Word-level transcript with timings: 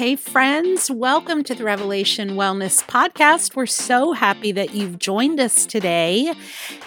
Hey, 0.00 0.16
friends, 0.16 0.90
welcome 0.90 1.44
to 1.44 1.54
the 1.54 1.62
Revelation 1.62 2.30
Wellness 2.30 2.82
Podcast. 2.86 3.54
We're 3.54 3.66
so 3.66 4.12
happy 4.12 4.50
that 4.50 4.72
you've 4.74 4.98
joined 4.98 5.38
us 5.38 5.66
today. 5.66 6.32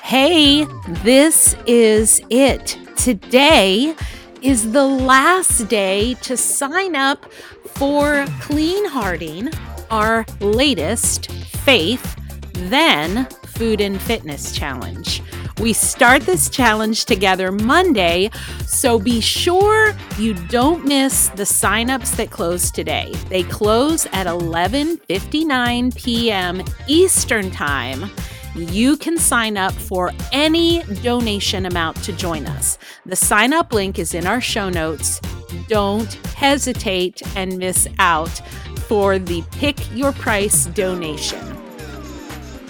Hey, 0.02 0.66
this 0.88 1.56
is 1.68 2.24
it. 2.32 2.76
Today 2.96 3.94
is 4.42 4.72
the 4.72 4.88
last 4.88 5.68
day 5.68 6.16
to 6.24 6.36
sign 6.36 6.96
up 6.96 7.32
for 7.76 8.26
Clean 8.42 8.84
Hearting, 8.86 9.52
our 9.92 10.26
latest 10.40 11.32
faith, 11.32 12.16
then 12.54 13.28
food 13.54 13.82
and 13.82 14.02
fitness 14.02 14.52
challenge. 14.52 15.22
We 15.60 15.74
start 15.74 16.24
this 16.24 16.50
challenge 16.50 17.06
together 17.06 17.52
Monday, 17.52 18.32
so 18.66 19.00
be 19.00 19.22
sure 19.22 19.94
you 20.18 20.34
don't 20.34 20.86
miss 20.86 21.30
the 21.30 21.44
signups 21.44 22.16
that 22.16 22.32
close 22.32 22.72
today. 22.72 23.14
They 23.30 23.44
close 23.44 24.06
at 24.08 24.28
11:59 24.28 25.96
p.m. 25.96 26.64
Eastern 26.88 27.52
Time. 27.52 28.10
You 28.56 28.98
can 28.98 29.18
sign 29.18 29.58
up 29.58 29.74
for 29.74 30.12
any 30.32 30.84
donation 31.02 31.66
amount 31.66 31.98
to 32.04 32.14
join 32.14 32.46
us. 32.46 32.78
The 33.06 33.16
sign 33.16 33.52
up 33.52 33.74
link 33.74 33.98
is 33.98 34.14
in 34.14 34.28
our 34.28 34.42
show 34.42 34.70
notes. 34.70 35.20
Don't 35.68 36.14
hesitate 36.36 37.22
and 37.36 37.58
miss 37.58 37.88
out 38.00 38.42
for 38.88 39.18
the 39.18 39.42
pick 39.52 39.78
your 39.96 40.12
price 40.14 40.66
donation. 40.68 41.63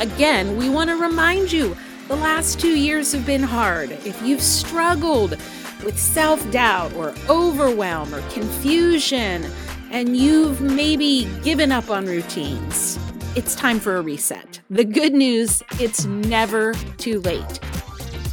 Again, 0.04 0.58
we 0.58 0.68
want 0.68 0.90
to 0.90 0.98
remind 0.98 1.50
you 1.50 1.78
the 2.10 2.18
last 2.18 2.60
two 2.60 2.78
years 2.78 3.14
have 3.14 3.26
been 3.26 3.42
hard. 3.42 3.90
If 3.90 4.22
you've 4.22 4.42
struggled 4.42 5.38
with 5.86 5.98
self 5.98 6.52
doubt 6.52 6.92
or 6.92 7.16
overwhelm 7.30 8.14
or 8.14 8.20
confusion, 8.30 9.50
and 9.92 10.18
you've 10.18 10.60
maybe 10.60 11.24
given 11.42 11.72
up 11.72 11.90
on 11.90 12.06
routines, 12.06 13.00
it's 13.38 13.56
time 13.56 13.80
for 13.80 13.96
a 13.96 14.02
reset. 14.02 14.60
The 14.70 14.84
good 14.84 15.14
news 15.14 15.64
it's 15.80 16.04
never 16.04 16.74
too 16.98 17.22
late. 17.22 17.62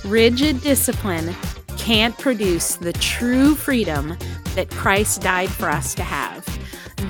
Rigid 0.04 0.62
discipline 0.62 1.36
can't 1.78 2.18
produce 2.18 2.74
the 2.74 2.94
true 2.94 3.54
freedom 3.54 4.18
that 4.56 4.70
Christ 4.70 5.22
died 5.22 5.50
for 5.50 5.70
us 5.70 5.94
to 5.94 6.02
have. 6.02 6.44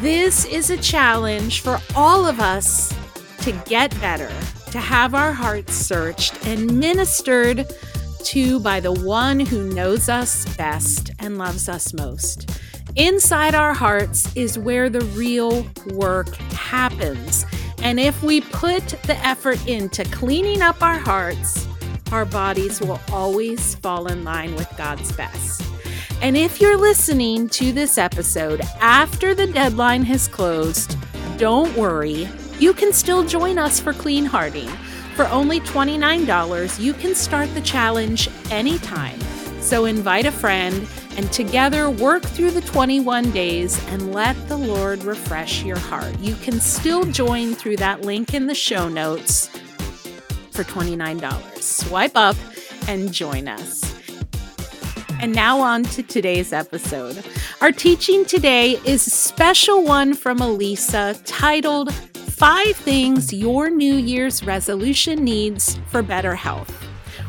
This 0.03 0.45
is 0.45 0.69
a 0.69 0.77
challenge 0.77 1.62
for 1.62 1.79
all 1.97 2.27
of 2.27 2.41
us 2.41 2.95
to 3.39 3.53
get 3.67 3.99
better 4.03 4.31
to 4.71 4.79
have 4.79 5.15
our 5.15 5.33
hearts 5.33 5.75
searched 5.75 6.47
and 6.47 6.79
ministered 6.79 7.67
to 8.25 8.61
by 8.61 8.81
the 8.81 8.93
one 8.93 9.41
who 9.41 9.73
knows 9.75 10.09
us 10.09 10.45
best 10.57 11.11
and 11.19 11.39
loves 11.39 11.69
us 11.69 11.93
most. 11.93 12.51
Inside 12.97 13.55
our 13.55 13.73
hearts 13.73 14.35
is 14.37 14.59
where 14.59 14.89
the 14.89 15.05
real 15.17 15.67
work 15.93 16.35
happens. 16.53 17.47
And 17.83 17.99
if 17.99 18.23
we 18.23 18.41
put 18.41 18.89
the 19.05 19.17
effort 19.25 19.67
into 19.67 20.05
cleaning 20.05 20.61
up 20.61 20.83
our 20.83 20.99
hearts, 20.99 21.67
our 22.12 22.25
bodies 22.25 22.81
will 22.81 23.01
always 23.11 23.77
fall 23.77 24.09
in 24.09 24.25
line 24.25 24.55
with 24.55 24.69
God's 24.77 25.12
best. 25.12 25.62
And 26.21 26.37
if 26.37 26.61
you're 26.61 26.77
listening 26.77 27.49
to 27.51 27.73
this 27.73 27.97
episode 27.97 28.61
after 28.81 29.34
the 29.34 29.47
deadline 29.47 30.03
has 30.03 30.29
closed, 30.29 30.97
don't 31.39 31.75
worry, 31.77 32.29
you 32.61 32.75
can 32.75 32.92
still 32.92 33.25
join 33.25 33.58
us 33.58 33.80
for 33.80 33.94
Clean 33.94 34.25
Hearting. 34.25 34.69
For 35.16 35.27
only 35.28 35.61
$29, 35.61 36.78
you 36.78 36.92
can 36.92 37.14
start 37.14 37.53
the 37.55 37.61
challenge 37.62 38.28
anytime. 38.50 39.19
So 39.61 39.86
invite 39.86 40.27
a 40.27 40.33
friend 40.33 40.86
and 41.16 41.33
together 41.33 41.91
work 41.91 42.22
through 42.22 42.50
the 42.50 42.61
21 42.61 43.31
days 43.31 43.83
and 43.88 44.12
let 44.12 44.36
the 44.48 44.56
Lord 44.56 45.05
refresh 45.05 45.64
your 45.64 45.78
heart. 45.78 46.19
You 46.20 46.34
can 46.36 46.61
still 46.61 47.05
join 47.05 47.55
through 47.55 47.77
that 47.78 48.03
link 48.03 48.34
in 48.34 48.47
the 48.47 48.55
show 48.55 48.88
notes 48.88 49.48
for 50.50 50.62
$29. 50.62 51.62
Swipe 51.62 52.16
up 52.16 52.37
and 52.87 53.10
join 53.12 53.49
us. 53.49 53.82
And 55.20 55.34
now 55.34 55.60
on 55.60 55.82
to 55.84 56.03
today's 56.03 56.53
episode. 56.53 57.22
Our 57.60 57.72
teaching 57.72 58.25
today 58.25 58.81
is 58.87 59.06
a 59.06 59.10
special 59.10 59.84
one 59.84 60.15
from 60.15 60.38
Alisa 60.38 61.20
titled 61.26 61.93
five 62.41 62.75
things 62.75 63.34
your 63.34 63.69
New 63.69 63.97
Year's 63.97 64.43
resolution 64.43 65.23
needs 65.23 65.78
for 65.89 66.01
better 66.01 66.34
health. 66.34 66.75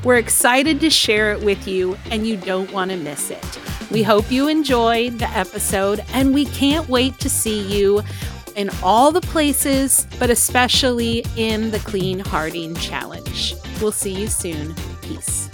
We're 0.06 0.16
excited 0.16 0.80
to 0.80 0.90
share 0.90 1.34
it 1.34 1.44
with 1.44 1.68
you, 1.68 1.98
and 2.10 2.26
you 2.26 2.38
don't 2.38 2.72
want 2.72 2.92
to 2.92 2.98
miss 2.98 3.30
it. 3.30 3.60
We 3.92 4.04
hope 4.04 4.32
you 4.32 4.48
enjoyed 4.48 5.20
the 5.20 5.28
episode, 5.32 6.02
and 6.14 6.34
we 6.34 6.46
can't 6.46 6.88
wait 6.88 7.20
to 7.20 7.30
see 7.30 7.62
you 7.62 8.02
in 8.56 8.70
all 8.82 9.12
the 9.12 9.20
places, 9.20 10.08
but 10.18 10.30
especially 10.30 11.26
in 11.36 11.72
the 11.72 11.80
Clean 11.80 12.20
Hearting 12.20 12.74
Challenge. 12.76 13.56
We'll 13.82 13.92
see 13.92 14.14
you 14.14 14.28
soon. 14.28 14.74
Peace. 15.02 15.50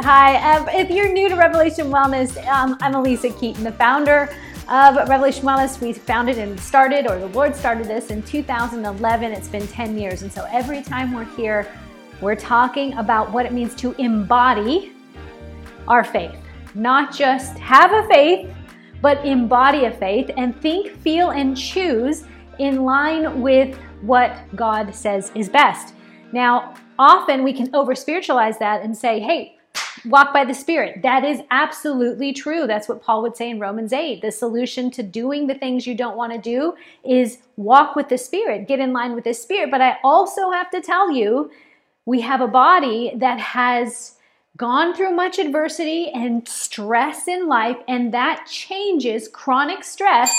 Hi, 0.00 0.56
um, 0.56 0.70
if 0.70 0.88
you're 0.88 1.12
new 1.12 1.28
to 1.28 1.36
Revelation 1.36 1.88
Wellness, 1.88 2.42
um, 2.46 2.78
I'm 2.80 2.94
Alisa 2.94 3.38
Keeton, 3.38 3.62
the 3.62 3.72
founder 3.72 4.34
of 4.68 4.96
Revelation 5.08 5.44
Wellness. 5.44 5.80
We 5.80 5.92
founded 5.92 6.38
and 6.38 6.58
started, 6.58 7.10
or 7.10 7.18
the 7.18 7.28
Lord 7.28 7.54
started 7.54 7.86
this 7.86 8.10
in 8.10 8.22
2011. 8.22 9.32
It's 9.32 9.48
been 9.48 9.66
10 9.66 9.98
years. 9.98 10.22
And 10.22 10.32
so 10.32 10.46
every 10.50 10.82
time 10.82 11.12
we're 11.12 11.24
here, 11.36 11.70
we're 12.20 12.36
talking 12.36 12.94
about 12.94 13.30
what 13.32 13.46
it 13.46 13.52
means 13.52 13.74
to 13.76 13.92
embody 14.00 14.92
our 15.88 16.04
faith. 16.04 16.34
Not 16.74 17.14
just 17.14 17.58
have 17.58 17.92
a 17.92 18.06
faith, 18.08 18.52
but 19.02 19.24
embody 19.26 19.84
a 19.84 19.90
faith 19.90 20.30
and 20.36 20.58
think, 20.60 20.90
feel, 21.00 21.30
and 21.30 21.56
choose 21.56 22.24
in 22.58 22.84
line 22.84 23.42
with 23.42 23.76
what 24.00 24.36
God 24.56 24.94
says 24.94 25.30
is 25.34 25.48
best. 25.48 25.94
Now, 26.32 26.74
often 26.98 27.42
we 27.42 27.52
can 27.52 27.74
over 27.74 27.94
spiritualize 27.94 28.58
that 28.58 28.82
and 28.82 28.96
say, 28.96 29.20
hey, 29.20 29.53
walk 30.04 30.32
by 30.32 30.44
the 30.44 30.54
Spirit. 30.54 31.02
That 31.02 31.24
is 31.24 31.40
absolutely 31.50 32.32
true. 32.32 32.66
That's 32.66 32.88
what 32.88 33.02
Paul 33.02 33.22
would 33.22 33.36
say 33.36 33.50
in 33.50 33.58
Romans 33.58 33.92
8. 33.92 34.22
The 34.22 34.30
solution 34.30 34.90
to 34.92 35.02
doing 35.02 35.46
the 35.46 35.54
things 35.54 35.86
you 35.86 35.94
don't 35.94 36.16
want 36.16 36.32
to 36.32 36.38
do 36.38 36.74
is 37.04 37.38
walk 37.56 37.96
with 37.96 38.08
the 38.08 38.18
Spirit, 38.18 38.68
get 38.68 38.80
in 38.80 38.92
line 38.92 39.14
with 39.14 39.24
the 39.24 39.34
Spirit. 39.34 39.70
But 39.70 39.80
I 39.80 39.98
also 40.04 40.50
have 40.50 40.70
to 40.70 40.80
tell 40.80 41.10
you, 41.10 41.50
we 42.06 42.20
have 42.20 42.40
a 42.40 42.48
body 42.48 43.12
that 43.16 43.40
has 43.40 44.16
gone 44.56 44.94
through 44.94 45.10
much 45.10 45.38
adversity 45.38 46.10
and 46.10 46.46
stress 46.46 47.26
in 47.26 47.48
life, 47.48 47.78
and 47.88 48.12
that 48.14 48.46
changes 48.48 49.26
chronic 49.28 49.82
stress, 49.82 50.32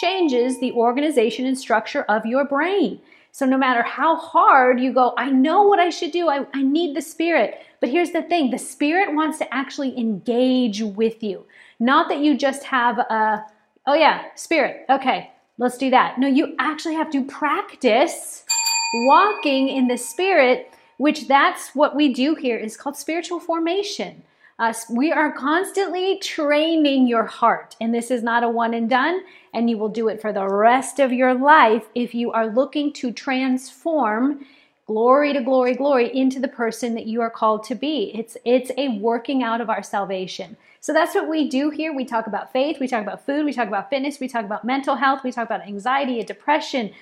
changes 0.00 0.60
the 0.60 0.72
organization 0.72 1.46
and 1.46 1.58
structure 1.58 2.02
of 2.02 2.26
your 2.26 2.44
brain. 2.44 3.00
So 3.36 3.44
no 3.44 3.58
matter 3.58 3.82
how 3.82 4.16
hard 4.16 4.80
you 4.80 4.94
go, 4.94 5.12
I 5.18 5.28
know 5.28 5.64
what 5.64 5.78
I 5.78 5.90
should 5.90 6.10
do, 6.10 6.30
I, 6.30 6.46
I 6.54 6.62
need 6.62 6.96
the 6.96 7.02
Spirit. 7.02 7.60
But 7.80 7.90
here's 7.90 8.12
the 8.12 8.22
thing 8.22 8.50
the 8.50 8.56
Spirit 8.56 9.14
wants 9.14 9.36
to 9.40 9.54
actually 9.54 9.94
engage 9.98 10.80
with 10.80 11.22
you. 11.22 11.44
Not 11.78 12.08
that 12.08 12.20
you 12.20 12.38
just 12.38 12.64
have 12.64 12.98
a, 12.98 13.44
oh 13.86 13.92
yeah, 13.92 14.22
Spirit, 14.36 14.86
okay, 14.88 15.32
let's 15.58 15.76
do 15.76 15.90
that. 15.90 16.18
No, 16.18 16.26
you 16.26 16.56
actually 16.58 16.94
have 16.94 17.10
to 17.10 17.26
practice 17.26 18.46
walking 19.04 19.68
in 19.68 19.88
the 19.88 19.98
Spirit, 19.98 20.72
which 20.96 21.28
that's 21.28 21.74
what 21.74 21.94
we 21.94 22.14
do 22.14 22.36
here 22.36 22.56
is 22.56 22.74
called 22.74 22.96
spiritual 22.96 23.38
formation. 23.38 24.22
Uh, 24.58 24.72
we 24.88 25.12
are 25.12 25.32
constantly 25.32 26.18
training 26.18 27.06
your 27.06 27.26
heart, 27.26 27.76
and 27.78 27.94
this 27.94 28.10
is 28.10 28.22
not 28.22 28.42
a 28.42 28.48
one 28.48 28.72
and 28.72 28.88
done, 28.88 29.20
and 29.52 29.68
you 29.68 29.76
will 29.76 29.90
do 29.90 30.08
it 30.08 30.20
for 30.20 30.32
the 30.32 30.48
rest 30.48 30.98
of 30.98 31.12
your 31.12 31.34
life 31.34 31.86
if 31.94 32.14
you 32.14 32.32
are 32.32 32.46
looking 32.46 32.90
to 32.90 33.12
transform 33.12 34.46
glory 34.86 35.34
to 35.34 35.42
glory, 35.42 35.74
glory 35.74 36.16
into 36.16 36.40
the 36.40 36.48
person 36.48 36.94
that 36.94 37.06
you 37.06 37.20
are 37.20 37.28
called 37.28 37.64
to 37.64 37.74
be. 37.74 38.12
It's 38.14 38.38
it's 38.46 38.70
a 38.78 38.96
working 38.98 39.42
out 39.42 39.60
of 39.60 39.68
our 39.68 39.82
salvation. 39.82 40.56
So 40.80 40.94
that's 40.94 41.14
what 41.14 41.28
we 41.28 41.50
do 41.50 41.68
here. 41.68 41.92
We 41.92 42.06
talk 42.06 42.26
about 42.26 42.50
faith, 42.50 42.80
we 42.80 42.88
talk 42.88 43.02
about 43.02 43.26
food, 43.26 43.44
we 43.44 43.52
talk 43.52 43.68
about 43.68 43.90
fitness, 43.90 44.20
we 44.20 44.28
talk 44.28 44.46
about 44.46 44.64
mental 44.64 44.94
health, 44.94 45.22
we 45.22 45.32
talk 45.32 45.44
about 45.44 45.66
anxiety 45.66 46.22
depression, 46.22 46.92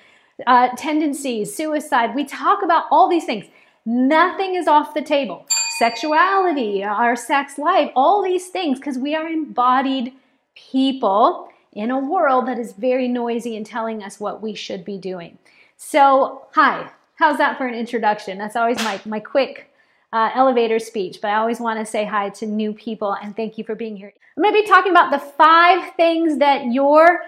uh, 0.45 0.69
tendencies, 0.75 1.55
suicide. 1.55 2.15
We 2.15 2.25
talk 2.25 2.63
about 2.63 2.85
all 2.91 3.07
these 3.07 3.25
things. 3.25 3.45
Nothing 3.85 4.55
is 4.55 4.67
off 4.67 4.93
the 4.93 5.01
table 5.01 5.45
sexuality, 5.77 6.83
our 6.83 7.15
sex 7.15 7.57
life, 7.57 7.91
all 7.95 8.23
these 8.23 8.47
things, 8.47 8.79
because 8.79 8.97
we 8.97 9.13
are 9.13 9.27
embodied 9.27 10.13
people 10.55 11.49
in 11.73 11.91
a 11.91 11.99
world 11.99 12.47
that 12.47 12.57
is 12.57 12.71
very 12.73 13.09
noisy 13.09 13.57
and 13.57 13.65
telling 13.65 14.01
us 14.01 14.19
what 14.19 14.41
we 14.41 14.55
should 14.55 14.85
be 14.85 14.97
doing. 14.97 15.37
So, 15.75 16.47
hi, 16.53 16.89
how's 17.15 17.37
that 17.37 17.57
for 17.57 17.67
an 17.67 17.75
introduction? 17.75 18.37
That's 18.37 18.55
always 18.55 18.77
my, 18.77 19.01
my 19.05 19.19
quick 19.19 19.69
uh, 20.13 20.31
elevator 20.33 20.79
speech, 20.79 21.19
but 21.21 21.31
I 21.31 21.35
always 21.35 21.59
want 21.59 21.79
to 21.79 21.85
say 21.85 22.05
hi 22.05 22.29
to 22.29 22.45
new 22.45 22.71
people 22.73 23.13
and 23.21 23.35
thank 23.35 23.57
you 23.57 23.65
for 23.65 23.75
being 23.75 23.97
here. 23.97 24.13
I'm 24.37 24.43
going 24.43 24.55
to 24.55 24.61
be 24.61 24.67
talking 24.67 24.91
about 24.91 25.11
the 25.11 25.19
five 25.19 25.93
things 25.95 26.37
that 26.37 26.71
your 26.71 27.21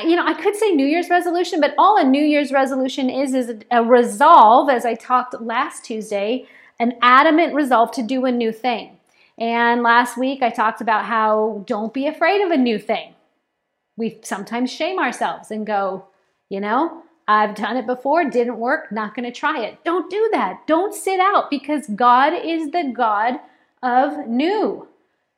you 0.00 0.16
know, 0.16 0.24
I 0.26 0.34
could 0.34 0.56
say 0.56 0.70
New 0.70 0.86
Year's 0.86 1.10
resolution, 1.10 1.60
but 1.60 1.74
all 1.76 1.98
a 1.98 2.04
New 2.04 2.24
Year's 2.24 2.50
resolution 2.50 3.10
is 3.10 3.34
is 3.34 3.52
a 3.70 3.84
resolve, 3.84 4.70
as 4.70 4.86
I 4.86 4.94
talked 4.94 5.38
last 5.40 5.84
Tuesday, 5.84 6.46
an 6.80 6.94
adamant 7.02 7.54
resolve 7.54 7.92
to 7.92 8.02
do 8.02 8.24
a 8.24 8.32
new 8.32 8.52
thing. 8.52 8.98
And 9.38 9.82
last 9.82 10.16
week 10.16 10.42
I 10.42 10.50
talked 10.50 10.80
about 10.80 11.04
how 11.04 11.62
don't 11.66 11.92
be 11.92 12.06
afraid 12.06 12.42
of 12.42 12.50
a 12.50 12.56
new 12.56 12.78
thing. 12.78 13.14
We 13.96 14.18
sometimes 14.22 14.72
shame 14.72 14.98
ourselves 14.98 15.50
and 15.50 15.66
go, 15.66 16.06
you 16.48 16.60
know, 16.60 17.02
I've 17.28 17.54
done 17.54 17.76
it 17.76 17.86
before, 17.86 18.24
didn't 18.24 18.58
work, 18.58 18.90
not 18.90 19.14
going 19.14 19.30
to 19.30 19.38
try 19.38 19.62
it. 19.62 19.84
Don't 19.84 20.10
do 20.10 20.28
that. 20.32 20.66
Don't 20.66 20.94
sit 20.94 21.20
out 21.20 21.50
because 21.50 21.86
God 21.94 22.32
is 22.32 22.70
the 22.70 22.92
God 22.94 23.34
of 23.82 24.26
new. 24.26 24.88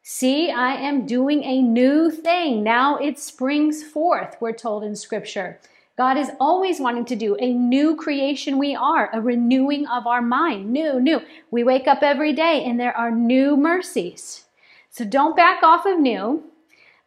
See, 0.07 0.51
I 0.51 0.75
am 0.75 1.07
doing 1.07 1.43
a 1.45 1.63
new 1.63 2.11
thing. 2.11 2.63
Now 2.63 2.99
it 2.99 3.19
springs 3.19 3.83
forth, 3.83 4.37
we're 4.39 4.53
told 4.53 4.85
in 4.85 4.95
Scripture. 4.97 5.59
God 5.97 6.19
is 6.19 6.31
always 6.39 6.79
wanting 6.79 7.07
to 7.07 7.17
do 7.17 7.37
a 7.37 7.55
new 7.55 7.97
creation. 7.97 8.59
We 8.59 8.75
are 8.75 9.09
a 9.15 9.23
renewing 9.23 9.87
of 9.87 10.07
our 10.07 10.21
mind. 10.21 10.71
New, 10.71 11.01
new. 11.01 11.23
We 11.51 11.65
wake 11.65 11.89
up 11.89 12.03
every 12.03 12.35
day 12.35 12.65
and 12.67 12.79
there 12.79 12.95
are 12.95 13.11
new 13.11 13.57
mercies. 13.57 14.45
So 14.91 15.07
don't 15.07 15.39
back 15.39 15.63
off 15.63 15.87
of 15.87 15.99
new. 15.99 16.45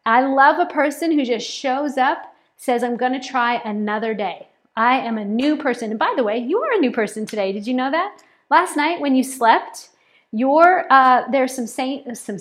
I 0.03 0.25
love 0.25 0.57
a 0.57 0.73
person 0.73 1.11
who 1.11 1.23
just 1.23 1.47
shows 1.47 1.99
up, 1.99 2.33
says, 2.55 2.81
I'm 2.81 2.97
going 2.97 3.13
to 3.13 3.27
try 3.27 3.61
another 3.63 4.15
day. 4.15 4.47
I 4.75 4.97
am 4.97 5.19
a 5.19 5.25
new 5.25 5.55
person. 5.55 5.91
And 5.91 5.99
by 5.99 6.15
the 6.17 6.23
way, 6.23 6.39
you 6.39 6.57
are 6.61 6.73
a 6.73 6.79
new 6.79 6.91
person 6.91 7.27
today. 7.27 7.51
Did 7.51 7.67
you 7.67 7.75
know 7.75 7.91
that? 7.91 8.23
Last 8.49 8.75
night 8.75 8.99
when 8.99 9.15
you 9.15 9.23
slept, 9.23 9.89
your 10.31 10.91
uh, 10.91 11.29
there's 11.31 11.53
some 11.53 11.67
saint, 11.67 12.17
some 12.17 12.39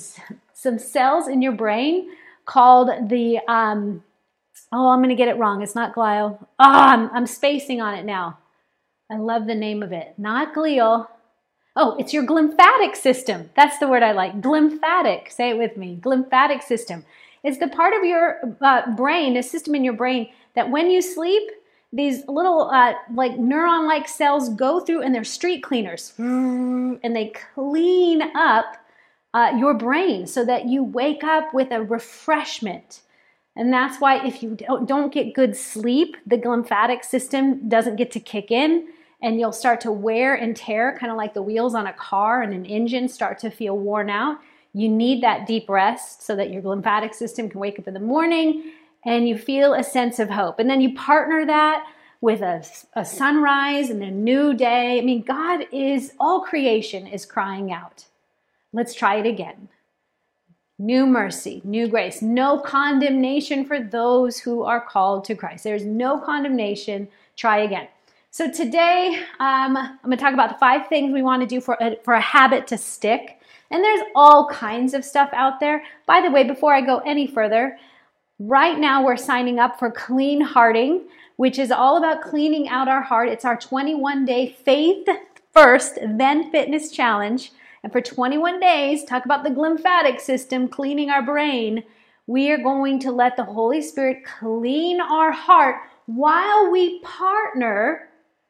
some 0.66 0.80
cells 0.80 1.28
in 1.28 1.42
your 1.42 1.52
brain 1.52 2.10
called 2.44 2.90
the 3.08 3.38
um, 3.46 4.02
oh 4.72 4.88
I'm 4.88 4.98
going 4.98 5.10
to 5.10 5.14
get 5.14 5.28
it 5.28 5.38
wrong. 5.38 5.62
It's 5.62 5.76
not 5.76 5.94
glial. 5.94 6.38
Oh, 6.40 6.48
I'm, 6.58 7.08
I'm 7.12 7.26
spacing 7.26 7.80
on 7.80 7.94
it 7.94 8.04
now. 8.04 8.38
I 9.08 9.16
love 9.18 9.46
the 9.46 9.54
name 9.54 9.84
of 9.84 9.92
it. 9.92 10.14
Not 10.18 10.54
glial. 10.54 11.06
Oh, 11.76 11.94
it's 12.00 12.12
your 12.12 12.26
glymphatic 12.26 12.96
system. 12.96 13.50
That's 13.54 13.78
the 13.78 13.86
word 13.86 14.02
I 14.02 14.10
like. 14.10 14.40
Glymphatic. 14.40 15.30
Say 15.30 15.50
it 15.50 15.58
with 15.58 15.76
me. 15.76 16.00
Glymphatic 16.02 16.64
system. 16.64 17.04
It's 17.44 17.58
the 17.58 17.68
part 17.68 17.94
of 17.94 18.04
your 18.04 18.56
uh, 18.60 18.90
brain, 18.96 19.34
the 19.34 19.42
system 19.44 19.76
in 19.76 19.84
your 19.84 19.94
brain 19.94 20.30
that 20.56 20.68
when 20.68 20.90
you 20.90 21.00
sleep, 21.00 21.48
these 21.92 22.26
little 22.26 22.70
uh, 22.72 22.94
like 23.14 23.36
neuron 23.36 23.86
like 23.86 24.08
cells 24.08 24.48
go 24.48 24.80
through 24.80 25.02
and 25.02 25.14
they're 25.14 25.22
street 25.22 25.62
cleaners 25.62 26.12
and 26.18 27.14
they 27.14 27.32
clean 27.54 28.22
up 28.34 28.78
uh, 29.36 29.54
your 29.54 29.74
brain 29.74 30.26
so 30.26 30.46
that 30.46 30.64
you 30.64 30.82
wake 30.82 31.22
up 31.22 31.52
with 31.52 31.70
a 31.70 31.82
refreshment. 31.82 33.02
And 33.54 33.70
that's 33.70 34.00
why 34.00 34.26
if 34.26 34.42
you 34.42 34.56
don't 34.86 35.12
get 35.12 35.34
good 35.34 35.54
sleep, 35.54 36.16
the 36.26 36.38
glymphatic 36.38 37.04
system 37.04 37.68
doesn't 37.68 37.96
get 37.96 38.10
to 38.12 38.20
kick 38.20 38.50
in 38.50 38.88
and 39.20 39.38
you'll 39.38 39.52
start 39.52 39.82
to 39.82 39.92
wear 39.92 40.34
and 40.34 40.56
tear, 40.56 40.96
kind 40.98 41.12
of 41.12 41.18
like 41.18 41.34
the 41.34 41.42
wheels 41.42 41.74
on 41.74 41.86
a 41.86 41.92
car 41.92 42.40
and 42.40 42.54
an 42.54 42.64
engine 42.64 43.08
start 43.08 43.38
to 43.40 43.50
feel 43.50 43.76
worn 43.76 44.08
out. 44.08 44.38
You 44.72 44.88
need 44.88 45.22
that 45.22 45.46
deep 45.46 45.68
rest 45.68 46.22
so 46.22 46.34
that 46.34 46.50
your 46.50 46.62
glymphatic 46.62 47.14
system 47.14 47.50
can 47.50 47.60
wake 47.60 47.78
up 47.78 47.86
in 47.86 47.92
the 47.92 48.00
morning 48.00 48.72
and 49.04 49.28
you 49.28 49.36
feel 49.36 49.74
a 49.74 49.84
sense 49.84 50.18
of 50.18 50.30
hope. 50.30 50.58
And 50.58 50.70
then 50.70 50.80
you 50.80 50.94
partner 50.94 51.44
that 51.44 51.84
with 52.22 52.40
a, 52.40 52.64
a 52.94 53.04
sunrise 53.04 53.90
and 53.90 54.02
a 54.02 54.10
new 54.10 54.54
day. 54.54 54.98
I 54.98 55.02
mean, 55.02 55.20
God 55.20 55.66
is, 55.72 56.14
all 56.18 56.40
creation 56.40 57.06
is 57.06 57.26
crying 57.26 57.70
out. 57.70 58.06
Let's 58.72 58.94
try 58.94 59.16
it 59.16 59.26
again. 59.26 59.68
New 60.78 61.06
mercy, 61.06 61.62
new 61.64 61.88
grace, 61.88 62.20
no 62.20 62.58
condemnation 62.58 63.64
for 63.64 63.80
those 63.80 64.38
who 64.38 64.62
are 64.62 64.80
called 64.80 65.24
to 65.24 65.34
Christ. 65.34 65.64
There's 65.64 65.84
no 65.84 66.18
condemnation. 66.18 67.08
Try 67.34 67.58
again. 67.58 67.88
So 68.30 68.50
today, 68.50 69.18
um, 69.40 69.76
I'm 69.76 69.98
going 70.04 70.16
to 70.16 70.22
talk 70.22 70.34
about 70.34 70.50
the 70.50 70.58
five 70.58 70.88
things 70.88 71.12
we 71.12 71.22
want 71.22 71.40
to 71.40 71.48
do 71.48 71.60
for 71.62 71.78
a, 71.80 71.96
for 72.04 72.12
a 72.12 72.20
habit 72.20 72.66
to 72.66 72.76
stick. 72.76 73.40
And 73.70 73.82
there's 73.82 74.02
all 74.14 74.48
kinds 74.50 74.92
of 74.92 75.04
stuff 75.04 75.30
out 75.32 75.60
there. 75.60 75.82
By 76.04 76.20
the 76.20 76.30
way, 76.30 76.44
before 76.44 76.74
I 76.74 76.82
go 76.82 76.98
any 76.98 77.26
further, 77.26 77.78
Right 78.38 78.78
now, 78.78 79.02
we're 79.02 79.16
signing 79.16 79.58
up 79.58 79.78
for 79.78 79.90
Clean 79.90 80.42
Hearting, 80.42 81.08
which 81.36 81.58
is 81.58 81.70
all 81.70 81.96
about 81.96 82.20
cleaning 82.20 82.68
out 82.68 82.86
our 82.86 83.00
heart. 83.00 83.30
It's 83.30 83.46
our 83.46 83.56
21 83.56 84.26
day 84.26 84.54
faith 84.62 85.08
first, 85.54 85.98
then 86.02 86.50
fitness 86.50 86.90
challenge. 86.90 87.52
And 87.86 87.92
for 87.92 88.00
21 88.00 88.58
days, 88.58 89.04
talk 89.04 89.24
about 89.24 89.44
the 89.44 89.50
glymphatic 89.50 90.20
system, 90.20 90.66
cleaning 90.66 91.08
our 91.08 91.22
brain. 91.22 91.84
We 92.26 92.50
are 92.50 92.58
going 92.58 92.98
to 92.98 93.12
let 93.12 93.36
the 93.36 93.44
Holy 93.44 93.80
Spirit 93.80 94.24
clean 94.24 95.00
our 95.00 95.30
heart 95.30 95.76
while 96.06 96.68
we 96.72 96.98
partner 97.02 98.08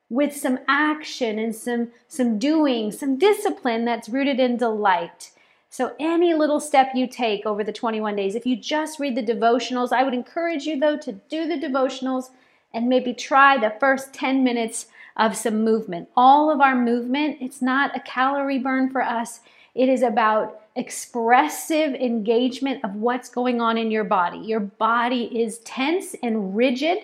with 0.08 0.34
some 0.34 0.58
action 0.68 1.38
and 1.38 1.54
some, 1.54 1.88
some 2.08 2.38
doing, 2.38 2.90
some 2.90 3.18
discipline 3.18 3.84
that's 3.84 4.08
rooted 4.08 4.40
in 4.40 4.56
delight. 4.56 5.32
So, 5.68 5.94
any 6.00 6.32
little 6.32 6.58
step 6.58 6.92
you 6.94 7.06
take 7.06 7.44
over 7.44 7.62
the 7.62 7.74
21 7.74 8.16
days, 8.16 8.36
if 8.36 8.46
you 8.46 8.56
just 8.56 8.98
read 8.98 9.16
the 9.16 9.22
devotionals, 9.22 9.92
I 9.92 10.02
would 10.02 10.14
encourage 10.14 10.64
you 10.64 10.80
though 10.80 10.96
to 10.96 11.12
do 11.12 11.46
the 11.46 11.58
devotionals 11.58 12.30
and 12.72 12.88
maybe 12.88 13.12
try 13.12 13.58
the 13.58 13.74
first 13.80 14.14
10 14.14 14.42
minutes 14.42 14.86
of 15.16 15.36
some 15.36 15.64
movement. 15.64 16.08
All 16.16 16.50
of 16.50 16.60
our 16.60 16.74
movement, 16.74 17.38
it's 17.40 17.62
not 17.62 17.96
a 17.96 18.00
calorie 18.00 18.58
burn 18.58 18.90
for 18.90 19.02
us, 19.02 19.40
it 19.74 19.88
is 19.88 20.02
about 20.02 20.62
expressive 20.74 21.94
engagement 21.94 22.84
of 22.84 22.94
what's 22.96 23.28
going 23.28 23.60
on 23.60 23.76
in 23.78 23.90
your 23.90 24.04
body. 24.04 24.38
Your 24.38 24.60
body 24.60 25.24
is 25.40 25.58
tense 25.60 26.14
and 26.22 26.56
rigid, 26.56 26.98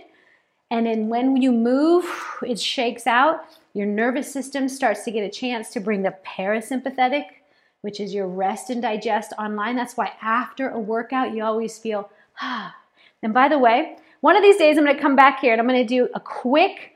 and 0.70 0.86
then 0.86 1.08
when 1.08 1.36
you 1.36 1.52
move, 1.52 2.04
it 2.46 2.58
shakes 2.58 3.06
out. 3.06 3.44
Your 3.74 3.86
nervous 3.86 4.30
system 4.30 4.68
starts 4.68 5.04
to 5.04 5.10
get 5.10 5.22
a 5.22 5.30
chance 5.30 5.70
to 5.70 5.80
bring 5.80 6.02
the 6.02 6.14
parasympathetic 6.26 7.26
which 7.82 8.00
is 8.00 8.14
your 8.14 8.26
rest 8.26 8.70
and 8.70 8.80
digest 8.80 9.32
online. 9.38 9.76
That's 9.76 9.96
why 9.96 10.12
after 10.22 10.70
a 10.70 10.78
workout, 10.78 11.34
you 11.34 11.44
always 11.44 11.78
feel, 11.78 12.10
ah. 12.40 12.74
And 13.22 13.34
by 13.34 13.48
the 13.48 13.58
way, 13.58 13.96
one 14.20 14.36
of 14.36 14.42
these 14.42 14.56
days 14.56 14.78
I'm 14.78 14.86
gonna 14.86 14.98
come 14.98 15.16
back 15.16 15.40
here 15.40 15.52
and 15.52 15.60
I'm 15.60 15.66
gonna 15.66 15.84
do 15.84 16.08
a 16.14 16.20
quick 16.20 16.91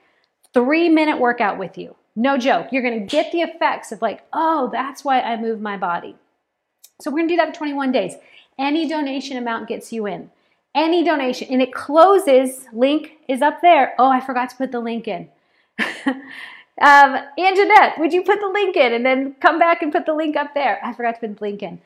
three 0.57 0.89
minute 0.89 1.21
workout 1.21 1.59
with 1.59 1.77
you. 1.77 1.95
No 2.15 2.39
joke. 2.39 2.69
You're 2.73 2.83
gonna 2.83 3.01
get 3.01 3.31
the 3.31 3.43
effects 3.43 3.93
of 3.93 4.01
like, 4.01 4.23
oh, 4.33 4.71
that's 4.73 5.05
why 5.05 5.21
I 5.21 5.39
move 5.39 5.61
my 5.61 5.77
body. 5.77 6.17
So 7.03 7.11
we're 7.11 7.19
gonna 7.19 7.29
do 7.29 7.37
that 7.37 7.53
for 7.53 7.59
21 7.59 7.93
days. 7.93 8.15
Any 8.59 8.89
donation 8.89 9.37
amount 9.37 9.69
gets 9.69 9.93
you 9.93 10.07
in. 10.07 10.31
Any 10.75 11.05
donation. 11.05 11.49
And 11.51 11.61
it 11.61 11.75
closes, 11.75 12.67
link 12.73 13.19
is 13.29 13.43
up 13.43 13.61
there. 13.61 13.95
Oh, 13.99 14.11
I 14.11 14.21
forgot 14.21 14.49
to 14.51 14.57
put 14.57 14.73
the 14.73 14.81
link 14.81 15.07
in. 15.07 15.29
Um, 16.81 17.17
Anjanette, 17.39 17.99
would 17.99 18.13
you 18.13 18.23
put 18.23 18.41
the 18.41 18.49
link 18.49 18.77
in 18.77 18.93
and 18.93 19.05
then 19.05 19.35
come 19.41 19.59
back 19.59 19.81
and 19.81 19.91
put 19.91 20.05
the 20.05 20.13
link 20.13 20.37
up 20.37 20.53
there? 20.53 20.79
I 20.85 20.93
forgot 20.93 21.15
to 21.15 21.21
put 21.21 21.39
the 21.39 21.43
link 21.45 21.63
in. 21.63 21.81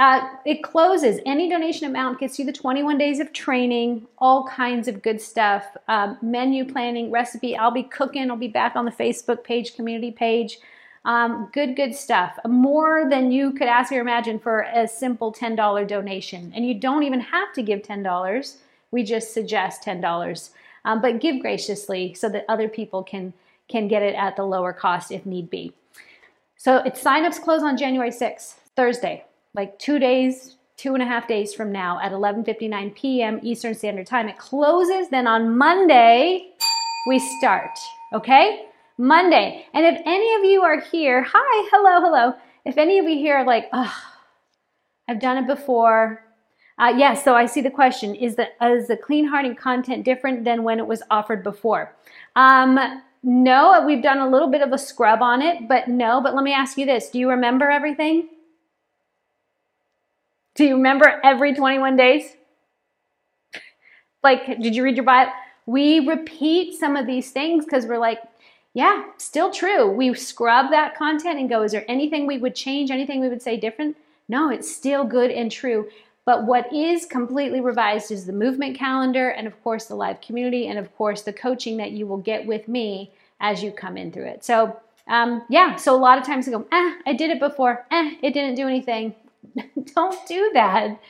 Uh, 0.00 0.26
it 0.46 0.62
closes. 0.62 1.20
Any 1.26 1.50
donation 1.50 1.86
amount 1.86 2.20
gets 2.20 2.38
you 2.38 2.46
the 2.46 2.54
21 2.54 2.96
days 2.96 3.20
of 3.20 3.34
training, 3.34 4.06
all 4.16 4.46
kinds 4.46 4.88
of 4.88 5.02
good 5.02 5.20
stuff, 5.20 5.76
um, 5.88 6.16
menu 6.22 6.64
planning, 6.64 7.10
recipe. 7.10 7.54
I'll 7.54 7.70
be 7.70 7.82
cooking. 7.82 8.30
I'll 8.30 8.38
be 8.38 8.48
back 8.48 8.76
on 8.76 8.86
the 8.86 8.90
Facebook 8.90 9.44
page, 9.44 9.76
community 9.76 10.10
page. 10.10 10.58
Um, 11.04 11.50
good, 11.52 11.76
good 11.76 11.94
stuff. 11.94 12.38
More 12.48 13.10
than 13.10 13.30
you 13.30 13.52
could 13.52 13.68
ask 13.68 13.92
or 13.92 14.00
imagine 14.00 14.38
for 14.38 14.62
a 14.74 14.88
simple 14.88 15.34
$10 15.34 15.86
donation. 15.86 16.50
And 16.56 16.66
you 16.66 16.72
don't 16.72 17.02
even 17.02 17.20
have 17.20 17.52
to 17.52 17.62
give 17.62 17.82
$10. 17.82 18.56
We 18.92 19.02
just 19.02 19.34
suggest 19.34 19.84
$10. 19.84 20.50
Um, 20.86 21.02
but 21.02 21.20
give 21.20 21.42
graciously 21.42 22.14
so 22.14 22.30
that 22.30 22.46
other 22.48 22.70
people 22.70 23.02
can 23.02 23.34
can 23.68 23.86
get 23.86 24.02
it 24.02 24.14
at 24.14 24.34
the 24.34 24.44
lower 24.44 24.72
cost 24.72 25.12
if 25.12 25.26
need 25.26 25.50
be. 25.50 25.74
So 26.56 26.78
its 26.78 27.04
signups 27.04 27.40
close 27.40 27.62
on 27.62 27.76
January 27.76 28.10
6th, 28.10 28.54
Thursday, 28.74 29.24
like 29.54 29.78
two 29.78 29.98
days, 29.98 30.56
two 30.76 30.94
and 30.94 31.02
a 31.02 31.06
half 31.06 31.26
days 31.26 31.52
from 31.54 31.72
now 31.72 31.98
at 32.00 32.12
11:59 32.12 32.94
p.m. 32.94 33.40
Eastern 33.42 33.74
Standard 33.74 34.06
Time. 34.06 34.28
It 34.28 34.38
closes. 34.38 35.08
Then 35.08 35.26
on 35.26 35.56
Monday 35.56 36.52
we 37.08 37.18
start. 37.38 37.78
Okay, 38.12 38.66
Monday. 38.98 39.66
And 39.74 39.84
if 39.86 40.00
any 40.04 40.34
of 40.34 40.44
you 40.44 40.62
are 40.62 40.80
here, 40.80 41.26
hi, 41.26 41.68
hello, 41.72 42.00
hello. 42.00 42.34
If 42.64 42.78
any 42.78 42.98
of 42.98 43.06
you 43.06 43.16
here 43.16 43.36
are 43.36 43.46
like, 43.46 43.68
oh, 43.72 43.94
I've 45.08 45.20
done 45.20 45.38
it 45.38 45.46
before. 45.46 46.24
Uh, 46.78 46.94
yes, 46.96 47.24
so 47.24 47.34
I 47.34 47.46
see 47.46 47.60
the 47.60 47.70
question: 47.70 48.14
Is 48.14 48.36
the 48.36 48.48
is 48.62 48.88
the 48.88 48.96
clean 48.96 49.26
hearting 49.26 49.56
content 49.56 50.04
different 50.04 50.44
than 50.44 50.62
when 50.62 50.78
it 50.78 50.86
was 50.86 51.02
offered 51.10 51.42
before? 51.42 51.94
Um, 52.36 53.02
no, 53.22 53.84
we've 53.86 54.02
done 54.02 54.18
a 54.18 54.30
little 54.30 54.48
bit 54.48 54.62
of 54.62 54.72
a 54.72 54.78
scrub 54.78 55.20
on 55.20 55.42
it, 55.42 55.68
but 55.68 55.88
no. 55.88 56.22
But 56.22 56.34
let 56.34 56.42
me 56.42 56.54
ask 56.54 56.78
you 56.78 56.86
this 56.86 57.10
Do 57.10 57.18
you 57.18 57.28
remember 57.28 57.68
everything? 57.68 58.28
Do 60.60 60.66
you 60.66 60.74
remember 60.74 61.18
every 61.24 61.54
21 61.54 61.96
days? 61.96 62.36
like, 64.22 64.44
did 64.60 64.76
you 64.76 64.84
read 64.84 64.94
your 64.94 65.06
Bible? 65.06 65.32
We 65.64 66.00
repeat 66.00 66.78
some 66.78 66.96
of 66.96 67.06
these 67.06 67.30
things 67.30 67.64
because 67.64 67.86
we're 67.86 67.96
like, 67.96 68.18
yeah, 68.74 69.04
still 69.16 69.50
true. 69.50 69.90
We 69.90 70.12
scrub 70.12 70.70
that 70.70 70.94
content 70.94 71.38
and 71.38 71.48
go, 71.48 71.62
is 71.62 71.72
there 71.72 71.86
anything 71.88 72.26
we 72.26 72.36
would 72.36 72.54
change, 72.54 72.90
anything 72.90 73.22
we 73.22 73.30
would 73.30 73.40
say 73.40 73.56
different? 73.56 73.96
No, 74.28 74.50
it's 74.50 74.70
still 74.70 75.02
good 75.02 75.30
and 75.30 75.50
true. 75.50 75.88
But 76.26 76.44
what 76.44 76.70
is 76.70 77.06
completely 77.06 77.62
revised 77.62 78.10
is 78.10 78.26
the 78.26 78.34
movement 78.34 78.76
calendar, 78.76 79.30
and 79.30 79.46
of 79.46 79.58
course, 79.64 79.86
the 79.86 79.94
live 79.94 80.20
community, 80.20 80.66
and 80.66 80.78
of 80.78 80.94
course, 80.94 81.22
the 81.22 81.32
coaching 81.32 81.78
that 81.78 81.92
you 81.92 82.06
will 82.06 82.18
get 82.18 82.44
with 82.44 82.68
me 82.68 83.12
as 83.40 83.62
you 83.62 83.72
come 83.72 83.96
in 83.96 84.12
through 84.12 84.26
it. 84.26 84.44
So, 84.44 84.78
um, 85.08 85.42
yeah, 85.48 85.76
so 85.76 85.96
a 85.96 85.96
lot 85.96 86.18
of 86.18 86.26
times 86.26 86.46
I 86.46 86.50
go, 86.50 86.66
eh, 86.70 86.96
I 87.06 87.14
did 87.14 87.30
it 87.30 87.40
before, 87.40 87.86
eh, 87.90 88.16
it 88.22 88.34
didn't 88.34 88.56
do 88.56 88.68
anything. 88.68 89.14
Don't 89.94 90.26
do 90.26 90.50
that. 90.54 91.00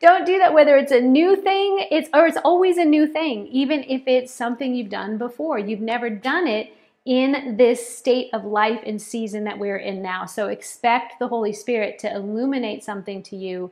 don't 0.00 0.24
do 0.24 0.38
that 0.38 0.54
whether 0.54 0.76
it's 0.78 0.92
a 0.92 1.00
new 1.00 1.36
thing 1.36 1.86
it's 1.90 2.08
or 2.14 2.26
it's 2.26 2.38
always 2.42 2.78
a 2.78 2.84
new 2.84 3.06
thing 3.06 3.46
even 3.48 3.84
if 3.86 4.02
it's 4.06 4.32
something 4.32 4.74
you've 4.74 4.88
done 4.88 5.18
before. 5.18 5.58
You've 5.58 5.80
never 5.80 6.08
done 6.08 6.46
it 6.46 6.72
in 7.04 7.56
this 7.56 7.96
state 7.98 8.28
of 8.32 8.44
life 8.44 8.80
and 8.84 9.00
season 9.00 9.44
that 9.44 9.58
we're 9.58 9.78
in 9.78 10.02
now. 10.02 10.26
So 10.26 10.48
expect 10.48 11.18
the 11.18 11.28
holy 11.28 11.52
spirit 11.52 11.98
to 12.00 12.14
illuminate 12.14 12.84
something 12.84 13.22
to 13.24 13.36
you 13.36 13.70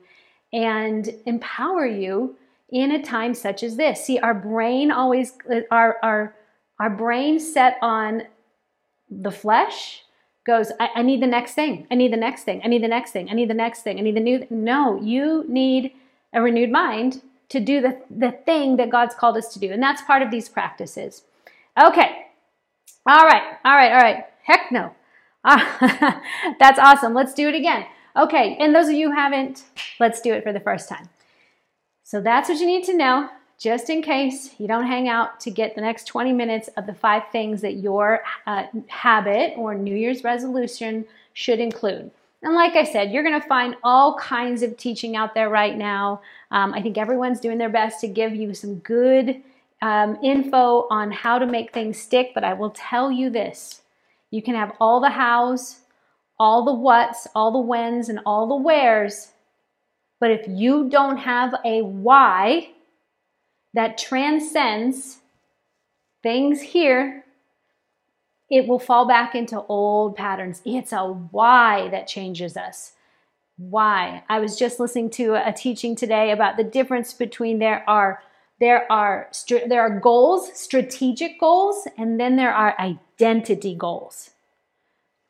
and 0.53 1.09
empower 1.27 1.87
you 1.87 2.37
in 2.71 2.93
a 2.93 3.03
time 3.03 3.35
such 3.35 3.63
as 3.63 3.77
this. 3.77 4.05
See 4.05 4.19
our 4.19 4.35
brain 4.35 4.91
always 4.91 5.33
uh, 5.51 5.61
our 5.71 5.97
our 6.03 6.35
our 6.81 6.91
brain 6.91 7.39
set 7.39 7.77
on 7.83 8.23
the 9.11 9.31
flesh 9.31 10.05
goes, 10.49 10.73
I, 10.81 10.89
I, 10.97 11.03
need 11.03 11.23
the 11.23 11.29
next 11.29 11.53
thing. 11.53 11.87
I 11.91 11.95
need 11.95 12.13
the 12.13 12.17
next 12.17 12.43
thing. 12.43 12.61
I 12.65 12.69
need 12.69 12.83
the 12.83 12.89
next 12.89 13.13
thing. 13.13 13.29
I 13.31 13.35
need 13.35 13.51
the 13.51 13.55
next 13.55 13.83
thing. 13.83 13.99
I 13.99 14.01
need 14.01 14.17
the 14.17 14.21
new. 14.21 14.47
No, 14.51 15.01
you 15.01 15.45
need 15.47 15.93
a 16.33 16.43
renewed 16.43 16.73
mind 16.73 17.21
to 17.51 17.61
do 17.61 17.81
the, 17.81 18.01
the 18.11 18.33
thing 18.33 18.77
that 18.79 18.91
God's 18.91 19.15
called 19.15 19.37
us 19.37 19.53
to 19.53 19.61
do. 19.61 19.71
And 19.71 19.83
that's 19.83 20.03
part 20.03 20.23
of 20.23 20.31
these 20.31 20.49
practices. 20.49 21.23
Okay. 21.81 22.27
All 23.07 23.27
right. 23.27 23.43
All 23.65 23.77
right. 23.77 23.93
All 23.93 24.01
right. 24.01 24.25
Heck 24.43 24.73
no. 24.73 24.95
Uh, 25.45 25.61
that's 26.59 26.79
awesome. 26.79 27.15
Let's 27.15 27.35
do 27.35 27.49
it 27.49 27.55
again. 27.55 27.87
Okay. 28.17 28.57
And 28.59 28.75
those 28.75 28.89
of 28.89 28.95
you 28.95 29.11
who 29.11 29.17
haven't, 29.17 29.65
let's 30.01 30.21
do 30.21 30.33
it 30.33 30.43
for 30.43 30.53
the 30.53 30.61
first 30.61 30.89
time. 30.89 31.11
So 32.05 32.23
that's 32.23 32.49
what 32.49 32.59
you 32.59 32.67
need 32.67 32.85
to 32.85 32.97
know 32.97 33.29
just 33.59 33.91
in 33.91 34.03
case 34.03 34.55
you 34.59 34.69
don't 34.69 34.87
hang 34.87 35.09
out 35.09 35.41
to 35.41 35.51
get 35.51 35.75
the 35.75 35.81
next 35.81 36.05
20 36.07 36.33
minutes 36.33 36.69
of 36.77 36.87
the 36.87 36.95
five 36.95 37.25
things 37.33 37.61
that 37.61 37.75
your 37.75 38.23
uh, 38.47 38.65
habit 38.87 39.55
or 39.57 39.75
New 39.75 39.97
Year's 39.97 40.23
resolution 40.23 41.05
should 41.33 41.59
include. 41.59 42.11
And 42.43 42.55
like 42.55 42.77
I 42.77 42.85
said, 42.85 43.11
you're 43.11 43.25
going 43.25 43.41
to 43.41 43.49
find 43.49 43.75
all 43.83 44.17
kinds 44.17 44.63
of 44.63 44.77
teaching 44.77 45.17
out 45.17 45.35
there 45.35 45.51
right 45.51 45.77
now. 45.77 46.21
Um, 46.53 46.73
I 46.73 46.81
think 46.81 46.97
everyone's 46.97 47.41
doing 47.41 47.59
their 47.59 47.69
best 47.69 48.01
to 48.03 48.09
give 48.09 48.35
you 48.35 48.55
some 48.55 48.77
good 48.77 49.43
um, 49.83 50.19
info 50.23 50.87
on 50.89 51.11
how 51.11 51.39
to 51.39 51.47
make 51.47 51.73
things 51.73 51.99
stick, 51.99 52.31
but 52.35 52.45
I 52.45 52.55
will 52.55 52.71
tell 52.71 53.11
you 53.11 53.29
this 53.29 53.83
you 54.31 54.43
can 54.43 54.55
have 54.55 54.73
all 54.79 55.01
the 55.01 55.11
hows, 55.11 55.81
all 56.39 56.65
the 56.65 56.75
whats, 56.75 57.27
all 57.35 57.51
the 57.51 57.59
whens, 57.59 58.09
and 58.09 58.21
all 58.25 58.47
the 58.47 58.57
wheres, 58.57 59.33
but 60.21 60.31
if 60.31 60.47
you 60.49 60.89
don't 60.89 61.17
have 61.19 61.55
a 61.65 61.83
why, 61.83 62.71
that 63.75 63.99
transcends 63.99 65.19
things 66.23 66.61
here, 66.61 67.25
it 68.51 68.67
will 68.67 68.79
fall 68.79 69.07
back 69.07 69.35
into 69.35 69.63
old 69.63 70.17
patterns. 70.17 70.63
It's 70.65 70.93
a 70.93 71.05
why 71.05 71.89
that 71.91 72.09
changes 72.09 72.57
us. 72.57 72.93
Why? 73.57 74.23
I 74.29 74.39
was 74.39 74.57
just 74.57 74.81
listening 74.81 75.11
to 75.11 75.35
a 75.35 75.53
teaching 75.53 75.97
today 75.97 76.31
about 76.31 76.57
the 76.57 76.65
difference 76.65 77.13
between 77.13 77.59
there 77.59 77.89
are 77.89 78.23
there 78.61 78.91
are 78.91 79.31
there 79.67 79.83
are 79.83 80.01
goals, 80.01 80.51
strategic 80.59 81.39
goals, 81.39 81.87
and 81.97 82.19
then 82.19 82.37
there 82.37 82.53
are 82.53 82.75
identity 82.81 83.75
goals. 83.75 84.31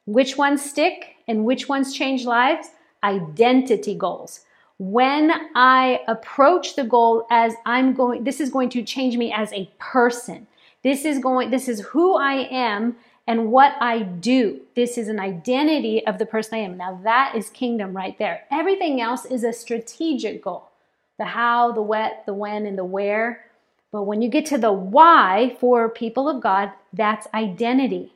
Which 0.06 0.38
ones 0.38 0.62
stick 0.62 1.16
and 1.26 1.44
which 1.44 1.68
ones 1.68 1.94
change 1.94 2.24
lives? 2.24 2.68
Identity 3.02 3.94
goals 3.94 4.40
when 4.78 5.32
I 5.56 6.00
approach 6.06 6.76
the 6.76 6.84
goal 6.84 7.26
as 7.30 7.54
I'm 7.66 7.94
going, 7.94 8.24
this 8.24 8.40
is 8.40 8.50
going 8.50 8.70
to 8.70 8.82
change 8.82 9.16
me 9.16 9.32
as 9.32 9.52
a 9.52 9.70
person. 9.78 10.46
This 10.84 11.04
is 11.04 11.18
going, 11.18 11.50
this 11.50 11.68
is 11.68 11.80
who 11.80 12.16
I 12.16 12.48
am 12.50 12.96
and 13.26 13.50
what 13.50 13.74
I 13.80 14.02
do. 14.02 14.60
This 14.76 14.96
is 14.96 15.08
an 15.08 15.18
identity 15.18 16.06
of 16.06 16.18
the 16.18 16.26
person 16.26 16.54
I 16.54 16.62
am. 16.62 16.76
Now 16.76 17.00
that 17.02 17.34
is 17.34 17.50
kingdom 17.50 17.96
right 17.96 18.16
there. 18.18 18.44
Everything 18.50 19.00
else 19.00 19.24
is 19.24 19.42
a 19.42 19.52
strategic 19.52 20.42
goal. 20.42 20.70
The 21.18 21.24
how, 21.24 21.72
the 21.72 21.82
what, 21.82 22.22
the 22.26 22.34
when, 22.34 22.64
and 22.64 22.78
the 22.78 22.84
where. 22.84 23.44
But 23.90 24.04
when 24.04 24.22
you 24.22 24.28
get 24.28 24.46
to 24.46 24.58
the 24.58 24.72
why 24.72 25.56
for 25.58 25.88
people 25.88 26.28
of 26.28 26.40
God, 26.40 26.70
that's 26.92 27.26
identity. 27.34 28.12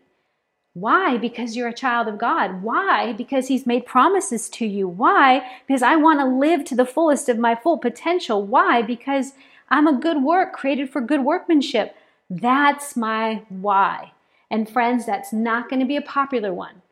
Why? 0.75 1.19
Because 1.19 1.55
you're 1.55 1.69
a 1.69 1.75
child 1.75 2.09
of 2.09 2.19
God. 2.19 2.62
Why? 2.62 3.12
Because 3.12 3.49
He's 3.49 3.67
made 3.67 3.85
promises 3.85 4.49
to 4.50 4.67
you. 4.67 4.88
Why? 4.88 5.43
Because 5.67 5.83
I 5.83 5.97
want 5.97 6.21
to 6.21 6.26
live 6.26 6.64
to 6.67 6.75
the 6.75 6.87
fullest 6.87 7.29
of 7.29 7.38
my 7.38 7.55
full 7.55 7.79
potential. 7.79 8.45
Why? 8.47 8.81
Because 8.81 9.33
I'm 9.69 9.87
a 9.87 9.99
good 9.99 10.23
work 10.23 10.52
created 10.52 10.91
for 10.91 11.00
good 11.00 11.25
workmanship. 11.25 11.95
That's 12.31 12.97
my 12.97 13.43
why. 13.49 14.12
And 14.50 14.69
friends, 14.69 15.05
that's 15.05 15.33
not 15.33 15.69
going 15.69 15.81
to 15.81 15.87
be 15.87 15.97
a 15.97 16.02
popular 16.02 16.55
one. 16.55 16.83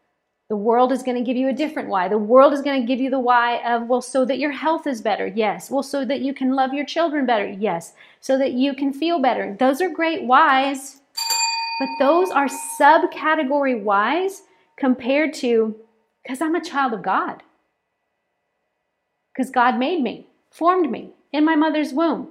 The 0.51 0.57
world 0.57 0.91
is 0.91 1.03
going 1.03 1.17
to 1.17 1.23
give 1.23 1.37
you 1.37 1.49
a 1.49 1.53
different 1.53 1.89
why. 1.89 2.09
The 2.09 2.19
world 2.19 2.53
is 2.53 2.61
going 2.61 2.81
to 2.81 2.87
give 2.87 3.01
you 3.01 3.09
the 3.09 3.21
why 3.21 3.63
of, 3.65 3.87
well, 3.87 4.03
so 4.03 4.25
that 4.25 4.39
your 4.39 4.51
health 4.51 4.87
is 4.87 5.01
better. 5.01 5.27
Yes. 5.27 5.71
Well, 5.71 5.83
so 5.83 6.05
that 6.05 6.23
you 6.23 6.35
can 6.35 6.55
love 6.55 6.75
your 6.75 6.85
children 6.85 7.25
better. 7.25 7.49
Yes. 7.49 7.93
So 8.21 8.37
that 8.37 8.53
you 8.53 8.75
can 8.75 8.93
feel 8.93 9.21
better. 9.21 9.57
Those 9.59 9.81
are 9.81 9.89
great 9.89 10.25
whys. 10.25 11.00
But 11.81 11.89
those 11.99 12.31
are 12.31 12.47
subcategory 12.79 13.83
wise 13.83 14.43
compared 14.77 15.33
to 15.35 15.75
because 16.23 16.43
I'm 16.43 16.55
a 16.55 16.63
child 16.63 16.93
of 16.93 17.03
God. 17.03 17.43
Because 19.33 19.51
God 19.51 19.79
made 19.79 20.03
me, 20.03 20.27
formed 20.51 20.91
me 20.91 21.13
in 21.33 21.43
my 21.43 21.57
mother's 21.57 21.95
womb. 21.95 22.29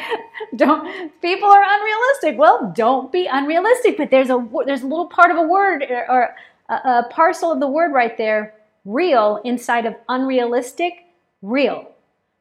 don't 0.55 1.11
people 1.21 1.49
are 1.49 1.63
unrealistic. 1.63 2.37
Well, 2.37 2.71
don't 2.75 3.11
be 3.11 3.27
unrealistic. 3.27 3.97
But 3.97 4.11
there's 4.11 4.29
a 4.29 4.47
there's 4.65 4.83
a 4.83 4.87
little 4.87 5.07
part 5.07 5.31
of 5.31 5.37
a 5.37 5.43
word 5.43 5.83
or, 5.89 6.09
or 6.09 6.35
a, 6.69 6.73
a 6.73 7.07
parcel 7.09 7.51
of 7.51 7.59
the 7.59 7.67
word 7.67 7.91
right 7.91 8.17
there, 8.17 8.53
real 8.85 9.41
inside 9.43 9.85
of 9.85 9.95
unrealistic, 10.09 11.05
real. 11.41 11.91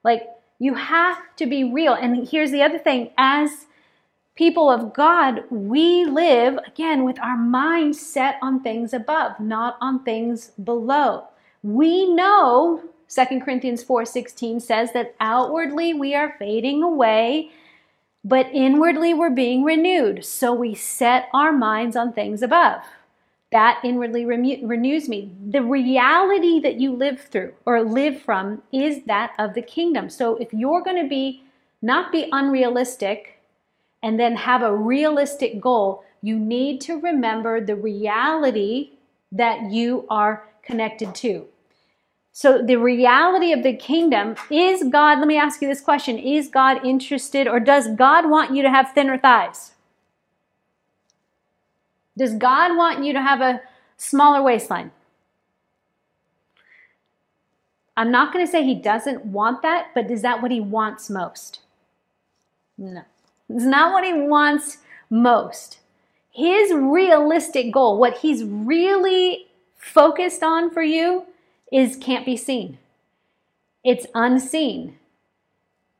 Like 0.05 0.29
you 0.59 0.75
have 0.75 1.19
to 1.37 1.47
be 1.47 1.65
real. 1.65 1.95
And 1.95 2.29
here's 2.29 2.51
the 2.51 2.63
other 2.63 2.79
thing: 2.79 3.11
as 3.17 3.67
people 4.35 4.71
of 4.71 4.93
God, 4.93 5.45
we 5.51 6.05
live 6.05 6.59
again 6.67 7.05
with 7.05 7.19
our 7.21 7.37
mind 7.37 7.97
set 7.97 8.37
on 8.43 8.63
things 8.63 8.93
above, 8.93 9.41
not 9.41 9.79
on 9.81 10.05
things 10.05 10.51
below. 10.63 11.25
We 11.63 12.13
know 12.13 12.83
2 13.09 13.41
Corinthians 13.41 13.85
4:16 13.85 14.61
says 14.61 14.93
that 14.93 15.15
outwardly 15.21 15.95
we 15.95 16.15
are 16.15 16.37
fading 16.39 16.83
away, 16.83 17.51
but 18.25 18.49
inwardly 18.53 19.15
we're 19.15 19.31
being 19.31 19.63
renewed. 19.63 20.25
So 20.25 20.53
we 20.53 20.75
set 20.75 21.29
our 21.33 21.53
minds 21.53 21.97
on 21.97 22.13
things 22.13 22.43
above. 22.43 22.83
That 23.53 23.79
inwardly 23.85 24.25
renews 24.27 25.09
me. 25.09 25.31
The 25.49 25.63
reality 25.63 26.59
that 26.61 26.81
you 26.81 26.93
live 26.93 27.21
through 27.21 27.55
or 27.65 27.83
live 27.83 28.21
from 28.21 28.63
is 28.73 29.05
that 29.05 29.35
of 29.39 29.55
the 29.55 29.63
kingdom. 29.63 30.11
So 30.11 30.35
if 30.37 30.53
you're 30.53 30.83
going 30.83 31.01
to 31.01 31.09
be 31.09 31.45
not 31.81 32.11
be 32.11 32.29
unrealistic 32.33 33.41
and 34.03 34.19
then 34.19 34.35
have 34.35 34.63
a 34.63 34.77
realistic 34.77 35.61
goal, 35.61 36.03
you 36.23 36.39
need 36.39 36.81
to 36.83 37.01
remember 37.01 37.61
the 37.61 37.77
reality 37.77 38.91
that 39.31 39.71
you 39.71 40.07
are 40.11 40.49
connected 40.63 41.15
to. 41.15 41.47
So, 42.39 42.61
the 42.61 42.77
reality 42.77 43.55
of 43.55 43.63
the 43.63 43.73
kingdom 43.73 44.37
is 44.51 44.85
God, 44.91 45.21
let 45.21 45.27
me 45.27 45.39
ask 45.39 45.63
you 45.63 45.69
this 45.69 45.81
question 45.81 46.19
Is 46.19 46.49
God 46.49 46.85
interested 46.85 47.49
or 47.49 47.59
does 47.59 47.89
God 47.97 48.29
want 48.29 48.55
you 48.55 48.63
to 48.63 48.69
have 48.69 48.93
thinner 48.93 49.17
thighs? 49.17 49.73
Does 52.15 52.35
God 52.35 52.77
want 52.77 53.03
you 53.03 53.15
to 53.15 53.23
have 53.23 53.41
a 53.41 53.63
smaller 53.97 54.43
waistline? 54.43 54.91
I'm 57.97 58.11
not 58.11 58.35
going 58.35 58.45
to 58.45 58.53
say 58.53 58.63
He 58.63 58.75
doesn't 58.75 59.25
want 59.25 59.63
that, 59.63 59.93
but 59.95 60.11
is 60.11 60.21
that 60.21 60.43
what 60.43 60.51
He 60.51 60.61
wants 60.61 61.09
most? 61.09 61.61
No. 62.77 63.01
It's 63.49 63.65
not 63.65 63.95
what 63.95 64.05
He 64.05 64.13
wants 64.13 64.77
most. 65.09 65.79
His 66.33 66.71
realistic 66.75 67.73
goal, 67.73 67.99
what 67.99 68.19
He's 68.19 68.45
really 68.45 69.47
focused 69.79 70.43
on 70.43 70.71
for 70.71 70.83
you, 70.83 71.25
is 71.77 71.95
can't 71.95 72.25
be 72.25 72.39
seen. 72.39 72.79
It's 73.85 74.07
unseen. 74.15 74.99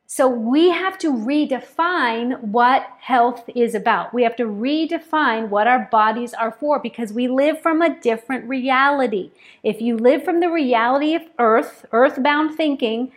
So 0.07 0.27
we 0.27 0.71
have 0.71 0.97
to 0.99 1.13
redefine 1.13 2.41
what 2.41 2.87
health 3.01 3.51
is 3.55 3.75
about. 3.75 4.15
We 4.15 4.23
have 4.23 4.37
to 4.37 4.45
redefine 4.45 5.51
what 5.51 5.67
our 5.67 5.87
bodies 5.91 6.33
are 6.33 6.53
for 6.53 6.79
because 6.79 7.13
we 7.13 7.29
live 7.29 7.61
from 7.61 7.83
a 7.83 8.01
different 8.01 8.49
reality. 8.49 9.33
If 9.63 9.83
you 9.83 9.99
live 9.99 10.25
from 10.25 10.41
the 10.41 10.49
reality 10.49 11.15
of 11.15 11.23
earth, 11.39 11.85
earthbound 11.93 12.57
thinking, 12.57 13.13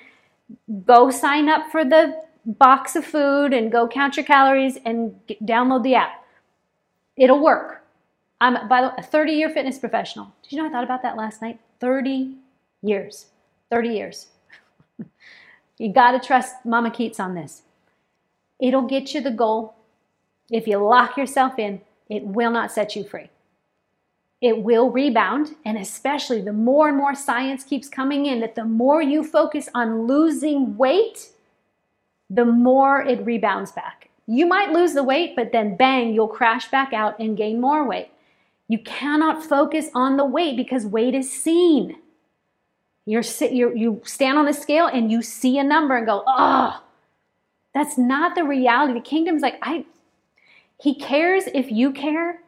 go 0.85 1.11
sign 1.11 1.47
up 1.47 1.71
for 1.71 1.85
the 1.85 2.21
box 2.45 2.97
of 2.97 3.05
food 3.05 3.53
and 3.53 3.71
go 3.71 3.87
count 3.87 4.17
your 4.17 4.25
calories 4.25 4.77
and 4.83 5.15
get, 5.27 5.45
download 5.45 5.83
the 5.83 5.95
app. 5.95 6.25
It'll 7.15 7.39
work. 7.39 7.85
I'm 8.41 8.67
by 8.67 8.81
the 8.81 8.87
way, 8.89 8.93
a 8.97 9.03
30 9.03 9.31
year 9.31 9.49
fitness 9.49 9.77
professional. 9.77 10.33
Did 10.43 10.53
you 10.53 10.57
know 10.57 10.67
I 10.67 10.71
thought 10.71 10.83
about 10.83 11.03
that 11.03 11.15
last 11.15 11.41
night? 11.41 11.59
30 11.79 12.35
years. 12.81 13.27
30 13.71 13.89
years. 13.89 14.27
you 15.77 15.93
got 15.93 16.12
to 16.12 16.19
trust 16.19 16.55
Mama 16.65 16.91
Keats 16.91 17.19
on 17.19 17.36
this. 17.36 17.63
It'll 18.59 18.88
get 18.88 19.13
you 19.13 19.21
the 19.21 19.31
goal. 19.31 19.75
If 20.51 20.67
you 20.67 20.77
lock 20.77 21.17
yourself 21.17 21.59
in, 21.59 21.81
it 22.09 22.24
will 22.24 22.51
not 22.51 22.71
set 22.71 22.95
you 22.95 23.03
free. 23.03 23.29
It 24.41 24.63
will 24.63 24.89
rebound, 24.89 25.55
and 25.65 25.77
especially 25.77 26.41
the 26.41 26.53
more 26.53 26.88
and 26.88 26.98
more 26.98 27.13
science 27.13 27.63
keeps 27.63 27.89
coming 27.89 28.25
in, 28.25 28.39
that 28.39 28.55
the 28.55 28.65
more 28.65 29.01
you 29.01 29.24
focus 29.24 29.67
on 29.75 30.07
losing 30.07 30.77
weight, 30.77 31.29
the 32.29 32.45
more 32.45 33.01
it 33.01 33.25
rebounds 33.25 33.71
back. 33.71 34.09
You 34.27 34.45
might 34.45 34.71
lose 34.71 34.93
the 34.93 35.03
weight, 35.03 35.36
but 35.36 35.51
then 35.51 35.75
bang, 35.75 36.13
you'll 36.13 36.27
crash 36.27 36.69
back 36.69 36.93
out 36.93 37.19
and 37.19 37.36
gain 37.36 37.59
more 37.59 37.86
weight. 37.86 38.09
You 38.67 38.79
cannot 38.79 39.43
focus 39.43 39.89
on 39.93 40.15
the 40.15 40.25
weight 40.25 40.55
because 40.55 40.86
weight 40.86 41.15
is 41.15 41.31
seen. 41.31 41.95
You're, 43.09 43.23
you're, 43.49 43.75
you 43.75 44.01
stand 44.05 44.37
on 44.37 44.47
a 44.47 44.53
scale 44.53 44.85
and 44.85 45.11
you 45.11 45.23
see 45.23 45.57
a 45.57 45.63
number 45.63 45.97
and 45.97 46.05
go, 46.05 46.21
oh, 46.27 46.79
that's 47.73 47.97
not 47.97 48.35
the 48.35 48.43
reality. 48.43 48.93
The 48.93 48.99
kingdom's 48.99 49.41
like, 49.41 49.57
I, 49.63 49.85
he 50.79 50.93
cares 50.93 51.45
if 51.55 51.71
you 51.71 51.91
care, 51.91 52.41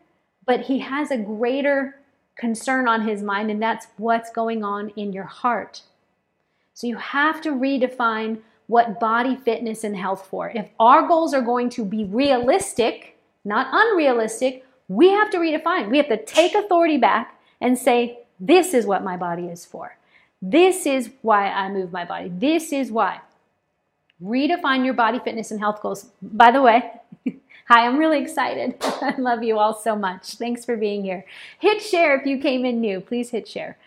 but 0.45 0.61
he 0.61 0.77
has 0.77 1.09
a 1.09 1.17
greater 1.17 1.99
concern 2.35 2.87
on 2.87 3.07
his 3.07 3.23
mind, 3.23 3.49
and 3.49 3.59
that's 3.59 3.87
what's 3.97 4.29
going 4.31 4.63
on 4.63 4.89
in 4.89 5.13
your 5.13 5.23
heart. 5.23 5.81
So 6.75 6.85
you 6.85 6.97
have 6.97 7.41
to 7.41 7.49
redefine 7.49 8.41
what 8.67 8.99
body 8.99 9.37
fitness 9.37 9.83
and 9.83 9.97
health 9.97 10.27
for. 10.29 10.51
If 10.51 10.69
our 10.79 11.07
goals 11.07 11.33
are 11.33 11.41
going 11.41 11.71
to 11.71 11.83
be 11.83 12.03
realistic, 12.03 13.17
not 13.43 13.65
unrealistic, 13.71 14.63
we 14.87 15.09
have 15.09 15.31
to 15.31 15.39
redefine. 15.39 15.89
We 15.89 15.97
have 15.97 16.09
to 16.09 16.23
take 16.23 16.53
authority 16.53 16.97
back 16.97 17.39
and 17.59 17.75
say, 17.79 18.19
this 18.39 18.75
is 18.75 18.85
what 18.85 19.03
my 19.03 19.17
body 19.17 19.47
is 19.47 19.65
for. 19.65 19.97
This 20.41 20.85
is 20.85 21.11
why 21.21 21.49
I 21.49 21.69
move 21.69 21.91
my 21.91 22.03
body. 22.03 22.31
This 22.33 22.73
is 22.73 22.91
why. 22.91 23.21
Redefine 24.23 24.83
your 24.83 24.93
body 24.93 25.19
fitness 25.19 25.51
and 25.51 25.59
health 25.59 25.81
goals. 25.81 26.07
By 26.21 26.51
the 26.51 26.61
way, 26.61 26.91
hi, 27.67 27.85
I'm 27.85 27.97
really 27.97 28.21
excited. 28.21 28.75
I 28.81 29.15
love 29.17 29.43
you 29.43 29.59
all 29.59 29.73
so 29.73 29.95
much. 29.95 30.35
Thanks 30.35 30.65
for 30.65 30.75
being 30.75 31.03
here. 31.03 31.25
Hit 31.59 31.81
share 31.81 32.19
if 32.19 32.25
you 32.25 32.39
came 32.39 32.65
in 32.65 32.81
new. 32.81 33.01
Please 33.01 33.29
hit 33.29 33.47
share. 33.47 33.77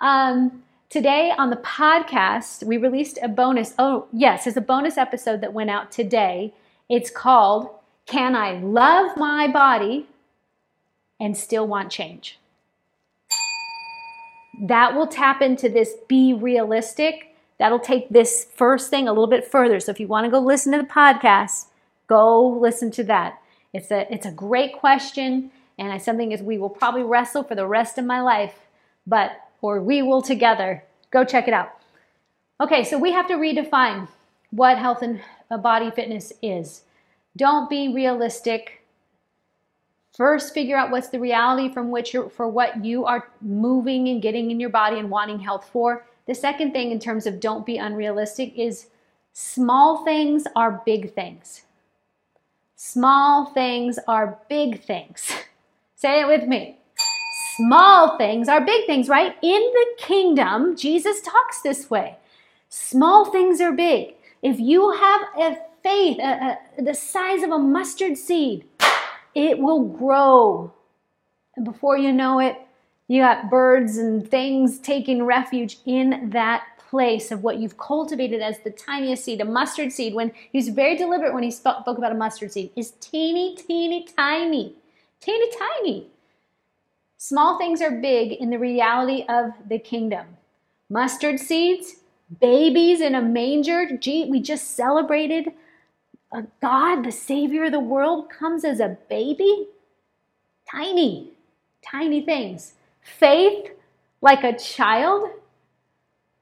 Um, 0.00 0.64
today 0.88 1.32
on 1.36 1.50
the 1.50 1.56
podcast, 1.56 2.64
we 2.64 2.76
released 2.76 3.18
a 3.22 3.28
bonus. 3.28 3.74
Oh, 3.78 4.06
yes, 4.12 4.46
it's 4.46 4.56
a 4.56 4.62
bonus 4.62 4.98
episode 4.98 5.40
that 5.42 5.52
went 5.52 5.70
out 5.70 5.92
today. 5.92 6.54
It's 6.88 7.10
called 7.10 7.70
Can 8.06 8.34
I 8.34 8.58
Love 8.58 9.16
My 9.16 9.46
Body 9.46 10.06
and 11.20 11.36
still 11.36 11.68
want 11.68 11.92
change. 11.92 12.39
That 14.60 14.94
will 14.94 15.06
tap 15.06 15.40
into 15.40 15.68
this 15.68 15.94
be 16.06 16.34
realistic. 16.34 17.34
That'll 17.58 17.78
take 17.78 18.10
this 18.10 18.46
first 18.54 18.90
thing 18.90 19.08
a 19.08 19.12
little 19.12 19.26
bit 19.26 19.44
further. 19.44 19.80
So 19.80 19.90
if 19.90 19.98
you 19.98 20.06
want 20.06 20.26
to 20.26 20.30
go 20.30 20.38
listen 20.38 20.72
to 20.72 20.78
the 20.78 20.84
podcast, 20.84 21.66
go 22.06 22.46
listen 22.46 22.90
to 22.92 23.04
that. 23.04 23.40
It's 23.72 23.90
a 23.90 24.12
it's 24.12 24.26
a 24.26 24.32
great 24.32 24.74
question 24.74 25.50
and 25.78 25.92
it's 25.92 26.04
something 26.04 26.28
that 26.28 26.44
we 26.44 26.58
will 26.58 26.68
probably 26.68 27.02
wrestle 27.02 27.42
for 27.42 27.54
the 27.54 27.66
rest 27.66 27.96
of 27.96 28.04
my 28.04 28.20
life, 28.20 28.54
but 29.06 29.32
or 29.62 29.80
we 29.80 30.02
will 30.02 30.22
together. 30.22 30.84
Go 31.10 31.24
check 31.24 31.48
it 31.48 31.54
out. 31.54 31.70
Okay, 32.60 32.84
so 32.84 32.98
we 32.98 33.12
have 33.12 33.26
to 33.28 33.34
redefine 33.34 34.08
what 34.50 34.76
health 34.76 35.02
and 35.02 35.20
uh, 35.50 35.56
body 35.56 35.90
fitness 35.90 36.32
is. 36.42 36.82
Don't 37.36 37.70
be 37.70 37.92
realistic 37.92 38.79
First, 40.20 40.52
figure 40.52 40.76
out 40.76 40.90
what's 40.90 41.08
the 41.08 41.18
reality 41.18 41.72
from 41.72 41.90
which 41.90 42.12
you're, 42.12 42.28
for 42.28 42.46
what 42.46 42.84
you 42.84 43.06
are 43.06 43.30
moving 43.40 44.08
and 44.08 44.20
getting 44.20 44.50
in 44.50 44.60
your 44.60 44.68
body 44.68 44.98
and 44.98 45.08
wanting 45.08 45.38
health 45.38 45.70
for. 45.72 46.04
The 46.26 46.34
second 46.34 46.72
thing, 46.72 46.90
in 46.90 46.98
terms 46.98 47.24
of 47.24 47.40
don't 47.40 47.64
be 47.64 47.78
unrealistic, 47.78 48.52
is 48.54 48.88
small 49.32 50.04
things 50.04 50.44
are 50.54 50.82
big 50.84 51.14
things. 51.14 51.62
Small 52.76 53.54
things 53.54 53.98
are 54.06 54.38
big 54.50 54.82
things. 54.82 55.32
Say 55.96 56.20
it 56.20 56.26
with 56.26 56.46
me. 56.46 56.76
Small 57.56 58.18
things 58.18 58.46
are 58.46 58.60
big 58.60 58.84
things, 58.84 59.08
right? 59.08 59.34
In 59.40 59.62
the 59.72 59.86
kingdom, 59.96 60.76
Jesus 60.76 61.22
talks 61.22 61.62
this 61.62 61.88
way. 61.88 62.16
Small 62.68 63.24
things 63.24 63.58
are 63.62 63.72
big. 63.72 64.16
If 64.42 64.60
you 64.60 64.92
have 64.92 65.22
a 65.38 65.56
faith 65.82 66.18
a, 66.18 66.58
a, 66.78 66.82
the 66.82 66.92
size 66.92 67.42
of 67.42 67.50
a 67.50 67.58
mustard 67.58 68.18
seed, 68.18 68.66
it 69.34 69.58
will 69.58 69.84
grow. 69.84 70.72
And 71.56 71.64
before 71.64 71.96
you 71.96 72.12
know 72.12 72.38
it, 72.38 72.56
you 73.08 73.22
got 73.22 73.50
birds 73.50 73.96
and 73.98 74.28
things 74.28 74.78
taking 74.78 75.24
refuge 75.24 75.78
in 75.84 76.30
that 76.30 76.62
place 76.90 77.30
of 77.30 77.42
what 77.42 77.58
you've 77.58 77.78
cultivated 77.78 78.40
as 78.40 78.58
the 78.60 78.70
tiniest 78.70 79.24
seed, 79.24 79.40
a 79.40 79.44
mustard 79.44 79.92
seed. 79.92 80.14
When 80.14 80.32
he's 80.52 80.68
very 80.68 80.96
deliberate 80.96 81.34
when 81.34 81.42
he 81.42 81.50
spoke 81.50 81.86
about 81.86 82.12
a 82.12 82.16
mustard 82.16 82.52
seed, 82.52 82.70
is 82.76 82.92
teeny, 83.00 83.56
teeny, 83.56 84.06
tiny, 84.16 84.74
teeny, 85.20 85.50
tiny. 85.58 86.06
Small 87.16 87.58
things 87.58 87.80
are 87.82 87.90
big 87.90 88.32
in 88.32 88.50
the 88.50 88.58
reality 88.58 89.24
of 89.28 89.50
the 89.68 89.78
kingdom. 89.78 90.26
Mustard 90.88 91.38
seeds, 91.38 91.96
babies 92.40 93.00
in 93.00 93.14
a 93.14 93.22
manger. 93.22 93.96
Gee, 93.96 94.28
we 94.30 94.40
just 94.40 94.76
celebrated 94.76 95.52
God, 96.60 97.04
the 97.04 97.12
Savior 97.12 97.64
of 97.64 97.72
the 97.72 97.80
world, 97.80 98.30
comes 98.30 98.64
as 98.64 98.80
a 98.80 98.96
baby? 99.08 99.68
Tiny, 100.70 101.32
tiny 101.82 102.20
things. 102.20 102.74
Faith 103.02 103.72
like 104.20 104.44
a 104.44 104.56
child. 104.56 105.30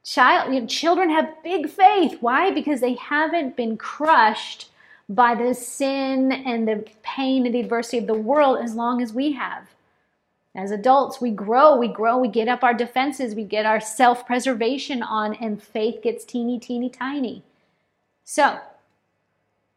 Child, 0.05 0.55
you 0.55 0.61
know, 0.61 0.66
children 0.66 1.11
have 1.11 1.42
big 1.42 1.68
faith. 1.68 2.18
Why? 2.20 2.51
Because 2.51 2.81
they 2.81 2.94
haven't 2.94 3.57
been 3.57 3.77
crushed 3.77 4.70
by 5.09 5.35
the 5.35 5.55
sin 5.55 6.33
and 6.33 6.68
the 6.68 6.85
pain 7.03 7.46
and 7.46 7.55
the 7.55 7.61
adversity 7.61 7.98
of 7.98 8.07
the 8.07 8.14
world 8.14 8.59
as 8.62 8.74
long 8.74 9.01
as 9.03 9.12
we 9.12 9.33
have. 9.33 9.68
As 10.55 10.70
adults, 10.70 11.20
we 11.20 11.31
grow, 11.31 11.77
we 11.77 11.88
grow, 11.88 12.18
we 12.18 12.29
get 12.29 12.48
up 12.48 12.64
our 12.64 12.74
defenses, 12.74 13.35
we 13.35 13.44
get 13.44 13.64
our 13.64 13.81
self 13.81 14.27
preservation 14.27 15.03
on, 15.03 15.35
and 15.35 15.62
faith 15.62 16.03
gets 16.03 16.24
teeny, 16.24 16.59
teeny, 16.59 16.90
tiny. 16.90 17.42
So, 18.24 18.59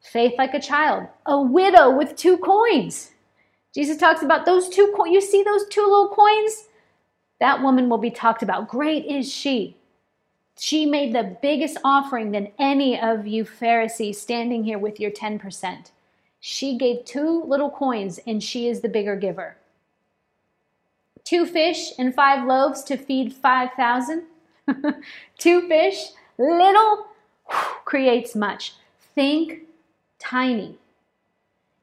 Faith 0.01 0.33
like 0.37 0.53
a 0.53 0.59
child, 0.59 1.07
a 1.25 1.39
widow 1.39 1.95
with 1.95 2.15
two 2.15 2.37
coins. 2.37 3.11
Jesus 3.73 3.97
talks 3.97 4.23
about 4.23 4.45
those 4.45 4.67
two 4.67 4.91
coins. 4.95 5.13
You 5.13 5.21
see 5.21 5.43
those 5.43 5.67
two 5.67 5.81
little 5.81 6.09
coins? 6.09 6.67
That 7.39 7.61
woman 7.61 7.87
will 7.87 7.97
be 7.97 8.11
talked 8.11 8.43
about. 8.43 8.67
Great 8.67 9.05
is 9.05 9.31
she. 9.31 9.77
She 10.59 10.85
made 10.85 11.13
the 11.13 11.37
biggest 11.41 11.77
offering 11.83 12.31
than 12.31 12.51
any 12.59 12.99
of 12.99 13.25
you 13.25 13.45
Pharisees 13.45 14.19
standing 14.19 14.63
here 14.63 14.77
with 14.77 14.99
your 14.99 15.11
10%. 15.11 15.91
She 16.39 16.77
gave 16.77 17.05
two 17.05 17.43
little 17.43 17.69
coins 17.69 18.19
and 18.27 18.43
she 18.43 18.67
is 18.67 18.81
the 18.81 18.89
bigger 18.89 19.15
giver. 19.15 19.57
Two 21.23 21.45
fish 21.45 21.93
and 21.97 22.13
five 22.13 22.45
loaves 22.45 22.83
to 22.83 22.97
feed 22.97 23.33
5,000. 23.33 24.23
two 25.37 25.67
fish, 25.67 26.09
little 26.37 27.05
creates 27.85 28.35
much. 28.35 28.73
Think 29.15 29.61
tiny. 30.21 30.77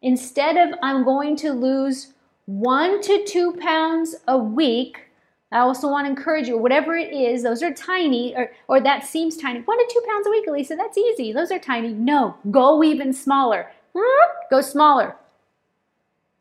Instead 0.00 0.56
of 0.56 0.78
I'm 0.82 1.04
going 1.04 1.36
to 1.36 1.52
lose 1.52 2.12
one 2.46 3.02
to 3.02 3.24
two 3.26 3.52
pounds 3.60 4.14
a 4.26 4.38
week, 4.38 5.08
I 5.50 5.58
also 5.60 5.88
want 5.88 6.06
to 6.06 6.10
encourage 6.10 6.46
you, 6.46 6.58
whatever 6.58 6.94
it 6.94 7.12
is, 7.12 7.42
those 7.42 7.62
are 7.62 7.72
tiny, 7.72 8.34
or, 8.36 8.50
or 8.68 8.80
that 8.80 9.06
seems 9.06 9.36
tiny. 9.36 9.60
One 9.60 9.78
to 9.78 9.90
two 9.92 10.02
pounds 10.06 10.26
a 10.26 10.30
week, 10.30 10.46
Alisa, 10.46 10.76
that's 10.76 10.98
easy. 10.98 11.32
Those 11.32 11.50
are 11.50 11.58
tiny. 11.58 11.88
No, 11.92 12.36
go 12.50 12.84
even 12.84 13.12
smaller. 13.12 13.70
Hmm? 13.96 14.30
Go 14.50 14.60
smaller. 14.60 15.16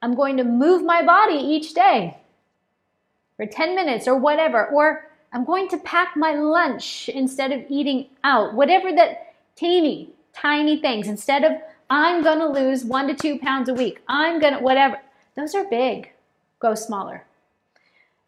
I'm 0.01 0.13
going 0.13 0.37
to 0.37 0.43
move 0.43 0.83
my 0.83 1.03
body 1.03 1.35
each 1.35 1.73
day 1.73 2.17
for 3.37 3.45
10 3.45 3.75
minutes 3.75 4.07
or 4.07 4.17
whatever. 4.17 4.67
Or 4.67 5.09
I'm 5.31 5.45
going 5.45 5.69
to 5.69 5.77
pack 5.77 6.15
my 6.15 6.33
lunch 6.33 7.09
instead 7.09 7.51
of 7.51 7.65
eating 7.69 8.07
out. 8.23 8.53
Whatever 8.53 8.91
that 8.93 9.35
teeny, 9.55 10.11
tiny 10.33 10.79
things. 10.79 11.07
Instead 11.07 11.43
of 11.43 11.53
I'm 11.89 12.23
going 12.23 12.39
to 12.39 12.47
lose 12.47 12.83
one 12.83 13.07
to 13.07 13.13
two 13.13 13.39
pounds 13.39 13.69
a 13.69 13.73
week. 13.73 14.01
I'm 14.07 14.39
going 14.39 14.55
to, 14.55 14.59
whatever. 14.59 14.99
Those 15.35 15.55
are 15.55 15.63
big. 15.65 16.11
Go 16.59 16.75
smaller. 16.75 17.23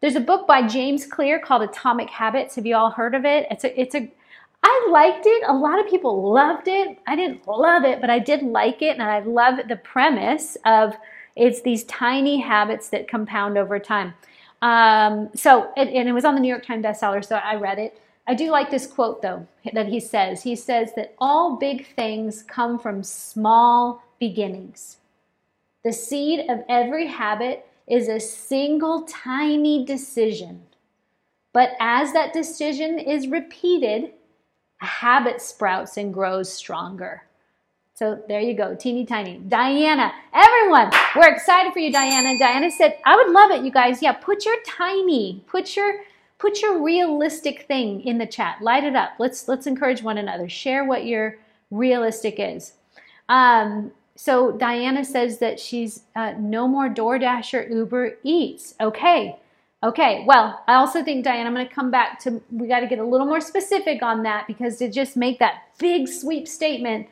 There's 0.00 0.16
a 0.16 0.20
book 0.20 0.46
by 0.46 0.66
James 0.66 1.04
Clear 1.04 1.38
called 1.38 1.62
Atomic 1.62 2.08
Habits. 2.08 2.54
Have 2.56 2.64
you 2.64 2.76
all 2.76 2.90
heard 2.90 3.14
of 3.14 3.24
it? 3.24 3.46
It's 3.50 3.64
a, 3.64 3.80
it's 3.80 3.94
a, 3.94 4.10
I 4.62 4.88
liked 4.90 5.26
it. 5.26 5.42
A 5.46 5.52
lot 5.52 5.78
of 5.78 5.90
people 5.90 6.32
loved 6.32 6.68
it. 6.68 6.98
I 7.06 7.16
didn't 7.16 7.46
love 7.46 7.84
it, 7.84 8.00
but 8.00 8.08
I 8.08 8.18
did 8.18 8.42
like 8.42 8.80
it. 8.80 8.92
And 8.94 9.02
I 9.02 9.20
love 9.20 9.58
the 9.68 9.76
premise 9.76 10.56
of 10.64 10.96
it's 11.36 11.62
these 11.62 11.84
tiny 11.84 12.40
habits 12.40 12.88
that 12.90 13.08
compound 13.08 13.58
over 13.58 13.78
time. 13.78 14.14
Um, 14.62 15.30
so, 15.34 15.70
it, 15.76 15.88
and 15.88 16.08
it 16.08 16.12
was 16.12 16.24
on 16.24 16.34
the 16.34 16.40
New 16.40 16.48
York 16.48 16.66
Times 16.66 16.84
bestseller, 16.84 17.24
so 17.24 17.36
I 17.36 17.56
read 17.56 17.78
it. 17.78 17.98
I 18.26 18.34
do 18.34 18.50
like 18.50 18.70
this 18.70 18.86
quote 18.86 19.22
though 19.22 19.46
that 19.72 19.88
he 19.88 20.00
says. 20.00 20.42
He 20.42 20.56
says 20.56 20.92
that 20.96 21.14
all 21.18 21.56
big 21.56 21.86
things 21.94 22.42
come 22.42 22.78
from 22.78 23.02
small 23.02 24.02
beginnings. 24.18 24.98
The 25.84 25.92
seed 25.92 26.48
of 26.50 26.64
every 26.68 27.06
habit 27.06 27.66
is 27.86 28.08
a 28.08 28.20
single 28.20 29.02
tiny 29.02 29.84
decision. 29.84 30.62
But 31.52 31.70
as 31.80 32.12
that 32.12 32.32
decision 32.32 32.98
is 32.98 33.26
repeated, 33.26 34.12
a 34.80 34.86
habit 34.86 35.40
sprouts 35.40 35.96
and 35.96 36.14
grows 36.14 36.52
stronger. 36.52 37.24
So 37.94 38.22
there 38.28 38.40
you 38.40 38.54
go, 38.54 38.74
teeny 38.74 39.04
tiny. 39.04 39.38
Diana, 39.38 40.12
everyone, 40.32 40.90
we're 41.16 41.32
excited 41.32 41.72
for 41.72 41.80
you, 41.80 41.92
Diana. 41.92 42.38
Diana 42.38 42.70
said, 42.70 42.96
I 43.04 43.16
would 43.16 43.30
love 43.30 43.50
it, 43.50 43.64
you 43.64 43.70
guys. 43.70 44.00
Yeah, 44.00 44.12
put 44.12 44.46
your 44.46 44.56
tiny, 44.66 45.42
put 45.46 45.76
your 45.76 46.00
put 46.40 46.62
your 46.62 46.82
realistic 46.82 47.66
thing 47.68 48.00
in 48.00 48.18
the 48.18 48.26
chat. 48.26 48.60
Light 48.60 48.84
it 48.84 48.96
up. 48.96 49.10
Let's 49.18 49.46
let's 49.46 49.66
encourage 49.66 50.02
one 50.02 50.18
another. 50.18 50.48
Share 50.48 50.84
what 50.84 51.04
your 51.04 51.36
realistic 51.70 52.36
is. 52.38 52.72
Um, 53.28 53.92
so 54.16 54.52
Diana 54.52 55.04
says 55.04 55.38
that 55.38 55.60
she's 55.60 56.02
uh, 56.16 56.34
no 56.38 56.66
more 56.66 56.88
DoorDash 56.88 57.54
or 57.54 57.68
Uber 57.68 58.16
Eats. 58.24 58.74
Okay. 58.80 59.36
Okay, 59.82 60.24
well, 60.26 60.62
I 60.68 60.74
also 60.74 61.02
think, 61.02 61.24
Diane, 61.24 61.46
I'm 61.46 61.54
going 61.54 61.66
to 61.66 61.74
come 61.74 61.90
back 61.90 62.18
to, 62.24 62.42
we 62.50 62.68
got 62.68 62.80
to 62.80 62.86
get 62.86 62.98
a 62.98 63.04
little 63.04 63.26
more 63.26 63.40
specific 63.40 64.02
on 64.02 64.24
that 64.24 64.46
because 64.46 64.76
to 64.76 64.90
just 64.90 65.16
make 65.16 65.38
that 65.38 65.62
big 65.78 66.06
sweep 66.06 66.46
statement 66.46 67.08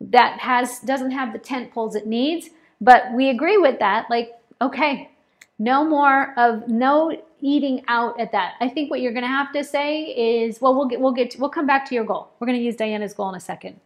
that 0.00 0.40
has, 0.40 0.80
doesn't 0.80 1.10
have 1.10 1.34
the 1.34 1.38
tent 1.38 1.72
poles 1.72 1.94
it 1.94 2.06
needs, 2.06 2.48
but 2.80 3.12
we 3.12 3.28
agree 3.28 3.58
with 3.58 3.78
that. 3.80 4.08
Like, 4.08 4.32
okay, 4.62 5.10
no 5.58 5.84
more 5.84 6.32
of, 6.38 6.66
no 6.68 7.12
eating 7.40 7.82
out 7.88 8.18
at 8.20 8.32
that. 8.32 8.54
I 8.60 8.68
think 8.68 8.90
what 8.90 9.00
you're 9.00 9.12
going 9.12 9.22
to 9.22 9.28
have 9.28 9.52
to 9.52 9.64
say 9.64 10.02
is, 10.04 10.60
well, 10.60 10.74
we'll 10.74 10.86
get, 10.86 11.00
we'll 11.00 11.12
get, 11.12 11.32
to, 11.32 11.40
we'll 11.40 11.50
come 11.50 11.66
back 11.66 11.88
to 11.88 11.94
your 11.94 12.04
goal. 12.04 12.30
We're 12.38 12.46
going 12.46 12.58
to 12.58 12.64
use 12.64 12.76
Diana's 12.76 13.14
goal 13.14 13.28
in 13.28 13.34
a 13.34 13.40
second. 13.40 13.80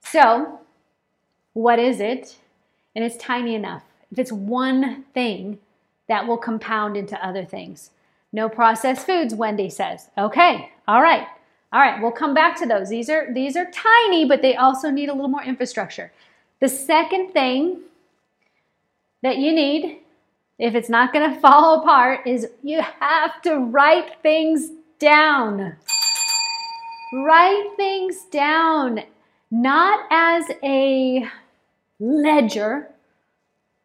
So, 0.00 0.60
what 1.52 1.78
is 1.78 2.00
it? 2.00 2.36
And 2.94 3.04
it's 3.04 3.16
tiny 3.16 3.54
enough. 3.54 3.84
If 4.10 4.18
it's 4.18 4.32
one 4.32 5.04
thing, 5.14 5.58
that 6.08 6.26
will 6.26 6.38
compound 6.38 6.96
into 6.96 7.24
other 7.24 7.44
things. 7.44 7.90
No 8.32 8.48
processed 8.48 9.06
foods, 9.06 9.34
Wendy 9.34 9.70
says. 9.70 10.08
Okay, 10.16 10.70
all 10.86 11.02
right. 11.02 11.26
All 11.70 11.80
right, 11.80 12.00
we'll 12.00 12.12
come 12.12 12.32
back 12.32 12.56
to 12.58 12.66
those. 12.66 12.88
These 12.88 13.10
are 13.10 13.32
these 13.32 13.54
are 13.54 13.70
tiny, 13.70 14.24
but 14.24 14.40
they 14.40 14.56
also 14.56 14.90
need 14.90 15.10
a 15.10 15.12
little 15.12 15.28
more 15.28 15.42
infrastructure. 15.42 16.10
The 16.60 16.68
second 16.68 17.32
thing 17.32 17.80
that 19.22 19.36
you 19.36 19.52
need 19.52 20.00
if 20.58 20.74
it's 20.74 20.88
not 20.88 21.12
going 21.12 21.34
to 21.34 21.40
fall 21.40 21.80
apart 21.80 22.26
is 22.26 22.48
you 22.62 22.82
have 22.82 23.40
to 23.42 23.56
write 23.58 24.20
things 24.22 24.70
down. 24.98 25.76
Write 27.12 27.72
things 27.76 28.24
down 28.30 29.02
not 29.50 30.06
as 30.10 30.44
a 30.62 31.26
ledger 31.98 32.90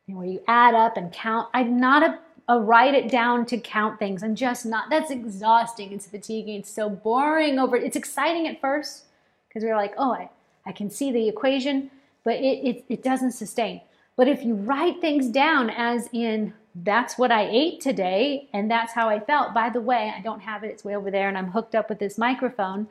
where 0.07 0.25
you 0.25 0.41
add 0.47 0.75
up 0.75 0.97
and 0.97 1.11
count. 1.11 1.49
I'm 1.53 1.79
not 1.79 2.03
a, 2.03 2.19
a 2.53 2.59
write 2.59 2.93
it 2.93 3.09
down 3.09 3.45
to 3.47 3.57
count 3.57 3.97
things. 3.99 4.23
I'm 4.23 4.35
just 4.35 4.65
not. 4.65 4.89
That's 4.89 5.09
exhausting. 5.09 5.93
It's 5.93 6.05
fatiguing. 6.05 6.59
It's 6.59 6.69
so 6.69 6.89
boring. 6.89 7.59
Over. 7.59 7.77
It's 7.77 7.95
exciting 7.95 8.47
at 8.47 8.59
first 8.59 9.05
because 9.47 9.63
we're 9.63 9.77
like, 9.77 9.93
oh, 9.97 10.11
I, 10.13 10.29
I 10.65 10.71
can 10.71 10.89
see 10.89 11.11
the 11.11 11.27
equation, 11.27 11.89
but 12.23 12.35
it, 12.35 12.67
it, 12.67 12.85
it 12.89 13.03
doesn't 13.03 13.31
sustain. 13.31 13.81
But 14.15 14.27
if 14.27 14.43
you 14.43 14.55
write 14.55 15.01
things 15.01 15.29
down 15.29 15.69
as 15.69 16.09
in 16.11 16.53
that's 16.75 17.17
what 17.17 17.31
I 17.31 17.47
ate 17.49 17.81
today 17.81 18.47
and 18.53 18.69
that's 18.69 18.93
how 18.93 19.09
I 19.09 19.19
felt. 19.19 19.53
By 19.53 19.69
the 19.69 19.81
way, 19.81 20.13
I 20.15 20.21
don't 20.21 20.41
have 20.41 20.63
it, 20.63 20.67
it's 20.67 20.83
way 20.83 20.95
over 20.95 21.11
there, 21.11 21.27
and 21.27 21.37
I'm 21.37 21.51
hooked 21.51 21.75
up 21.75 21.89
with 21.89 21.99
this 21.99 22.17
microphone. 22.17 22.87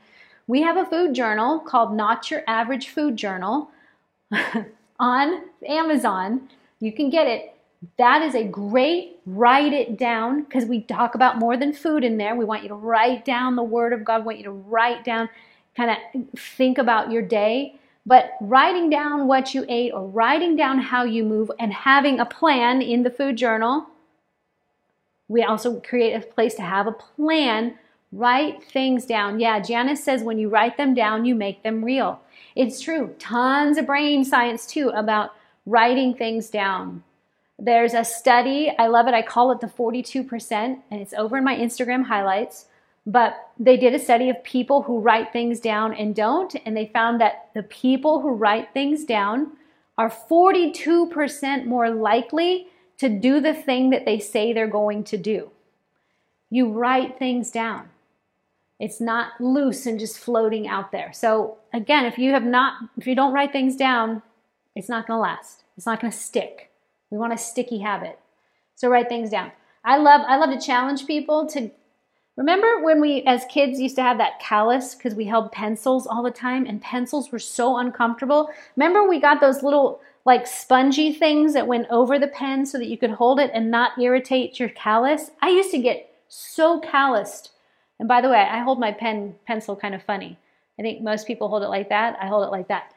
We 0.47 0.63
have 0.63 0.77
a 0.77 0.85
food 0.85 1.15
journal 1.15 1.59
called 1.61 1.95
Not 1.95 2.31
Your 2.31 2.43
Average 2.47 2.89
Food 2.89 3.17
Journal 3.17 3.71
on 4.99 5.43
Amazon 5.67 6.49
you 6.83 6.93
can 6.93 7.11
get 7.11 7.29
it. 7.29 7.55
That 7.97 8.23
is 8.23 8.35
a 8.35 8.43
great 8.43 9.21
write 9.25 9.73
it 9.73 9.97
down 9.97 10.43
because 10.43 10.65
we 10.65 10.81
talk 10.83 11.15
about 11.15 11.39
more 11.39 11.57
than 11.57 11.73
food 11.73 12.03
in 12.03 12.17
there. 12.17 12.35
We 12.35 12.45
want 12.45 12.65
you 12.65 12.69
to 12.71 12.75
write 12.75 13.25
down 13.25 13.55
the 13.55 13.63
word 13.63 13.93
of 13.93 14.05
God. 14.05 14.23
We 14.23 14.27
want 14.27 14.39
you 14.39 14.45
to 14.45 14.51
write 14.51 15.05
down, 15.05 15.29
kind 15.77 15.93
of 15.93 15.97
think 16.37 16.79
about 16.79 17.13
your 17.13 17.23
day. 17.23 17.79
But 18.05 18.33
writing 18.41 18.91
down 18.91 19.29
what 19.29 19.55
you 19.55 19.65
ate 19.69 19.93
or 19.93 20.07
writing 20.07 20.57
down 20.57 20.79
how 20.79 21.05
you 21.05 21.25
move 21.25 21.51
and 21.59 21.73
having 21.73 22.19
a 22.19 22.27
plan 22.27 22.83
in 22.83 23.05
the 23.05 23.11
food 23.11 23.37
journal. 23.37 23.87
We 25.29 25.43
also 25.43 25.81
create 25.81 26.15
a 26.15 26.27
place 26.27 26.55
to 26.55 26.63
have 26.63 26.87
a 26.87 26.93
plan. 26.93 27.79
Write 28.11 28.65
things 28.65 29.07
down. 29.07 29.41
Yeah, 29.41 29.61
Janice 29.61 30.03
says 30.05 30.23
when 30.23 30.39
you 30.39 30.49
write 30.49 30.77
them 30.77 30.95
down, 30.95 31.25
you 31.25 31.35
make 31.35 31.63
them 31.63 31.85
real. 31.85 32.21
It's 32.57 32.81
true. 32.81 33.15
Tons 33.19 33.79
of 33.79 33.87
brain 33.87 34.25
science 34.25 34.67
too 34.67 34.91
about 34.91 35.31
writing 35.65 36.15
things 36.15 36.51
down. 36.51 37.05
There's 37.59 37.95
a 37.95 38.05
study, 38.05 38.75
I 38.77 38.89
love 38.89 39.07
it. 39.07 39.15
I 39.15 39.23
call 39.23 39.53
it 39.53 39.61
the 39.61 39.69
42%, 39.69 40.53
and 40.91 41.01
it's 41.01 41.15
over 41.15 41.39
in 41.39 41.45
my 41.45 41.57
Instagram 41.57 42.05
highlights. 42.05 42.67
But 43.05 43.51
they 43.59 43.77
did 43.77 43.95
a 43.95 43.99
study 43.99 44.31
of 44.31 44.45
people 44.45 44.83
who 44.83 45.01
write 45.01 45.33
things 45.33 45.59
down 45.59 45.93
and 45.95 46.15
don't, 46.15 46.55
and 46.65 46.77
they 46.77 46.87
found 46.87 47.21
that 47.21 47.51
the 47.55 47.65
people 47.65 48.21
who 48.21 48.31
write 48.31 48.73
things 48.73 49.05
down 49.05 49.53
are 49.99 50.11
42% 50.11 51.67
more 51.67 51.91
likely 51.91 52.69
to 52.99 53.09
do 53.09 53.41
the 53.41 53.55
thing 53.55 53.91
that 53.91 54.05
they 54.05 54.19
say 54.19 54.53
they're 54.53 54.69
going 54.69 55.03
to 55.05 55.17
do. 55.17 55.51
You 56.51 56.71
write 56.71 57.19
things 57.19 57.51
down. 57.51 57.89
It's 58.79 59.01
not 59.01 59.41
loose 59.41 59.87
and 59.87 59.99
just 59.99 60.19
floating 60.19 60.69
out 60.69 60.93
there. 60.93 61.13
So 61.13 61.59
again, 61.73 62.05
if 62.05 62.19
you 62.19 62.33
have 62.33 62.45
not 62.45 62.75
if 62.97 63.07
you 63.07 63.15
don't 63.15 63.33
write 63.33 63.53
things 63.53 63.77
down, 63.77 64.23
it's 64.75 64.89
not 64.89 65.07
going 65.07 65.19
to 65.19 65.23
last. 65.23 65.65
It's 65.77 65.87
not 65.87 66.01
going 66.01 66.11
to 66.11 66.19
stick. 66.19 66.71
We 67.11 67.19
want 67.19 67.33
a 67.33 67.39
sticky 67.39 67.79
habit. 67.79 68.19
So 68.75 68.89
write 68.89 69.09
things 69.09 69.31
down. 69.31 69.53
I 69.85 69.99
love 69.99 70.23
I 70.27 70.37
love 70.37 70.51
to 70.51 70.61
challenge 70.65 71.07
people 71.07 71.47
to 71.49 71.71
remember 72.37 72.83
when 72.83 73.01
we 73.01 73.23
as 73.23 73.45
kids 73.47 73.81
used 73.81 73.97
to 73.97 74.03
have 74.03 74.19
that 74.19 74.41
callus 74.41 74.95
because 74.95 75.15
we 75.15 75.25
held 75.25 75.53
pencils 75.53 76.07
all 76.07 76.23
the 76.23 76.31
time 76.31 76.67
and 76.67 76.81
pencils 76.81 77.31
were 77.31 77.39
so 77.39 77.79
uncomfortable. 77.79 78.51
Remember 78.77 79.09
we 79.09 79.21
got 79.21 79.41
those 79.41 79.63
little 79.63 80.01
like 80.25 80.47
spongy 80.47 81.13
things 81.13 81.53
that 81.53 81.67
went 81.67 81.87
over 81.91 82.19
the 82.19 82.29
pen 82.29 82.65
so 82.65 82.79
that 82.79 82.89
you 82.89 82.97
could 82.97 83.11
hold 83.11 83.41
it 83.41 83.51
and 83.53 83.71
not 83.71 83.99
irritate 84.01 84.61
your 84.61 84.69
callus. 84.71 85.31
I 85.41 85.51
used 85.51 85.73
to 85.73 85.79
get 85.79 86.15
so 86.29 86.81
calloused. 86.81 87.51
And 87.99 88.09
by 88.09 88.21
the 88.21 88.29
way, 88.29 88.41
I 88.41 88.61
hold 88.61 88.81
my 88.81 88.93
pen 88.93 89.35
pencil 89.47 89.77
kind 89.77 89.95
of 89.95 90.03
funny. 90.03 90.39
I 90.79 90.83
think 90.83 91.03
most 91.03 91.27
people 91.27 91.49
hold 91.49 91.63
it 91.63 91.69
like 91.69 91.89
that. 91.89 92.17
I 92.21 92.27
hold 92.27 92.47
it 92.47 92.51
like 92.51 92.69
that 92.69 92.93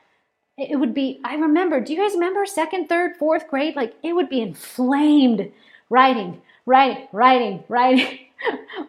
it 0.58 0.80
would 0.80 0.94
be 0.94 1.20
i 1.24 1.36
remember 1.36 1.82
do 1.82 1.94
you 1.94 2.00
guys 2.00 2.14
remember 2.14 2.46
second 2.46 2.88
third 2.88 3.16
fourth 3.18 3.48
grade 3.48 3.76
like 3.76 3.94
it 4.04 4.14
would 4.14 4.30
be 4.30 4.42
inflamed 4.42 5.52
writing 5.90 6.42
writing 6.66 7.08
writing 7.12 7.64
writing 7.68 8.20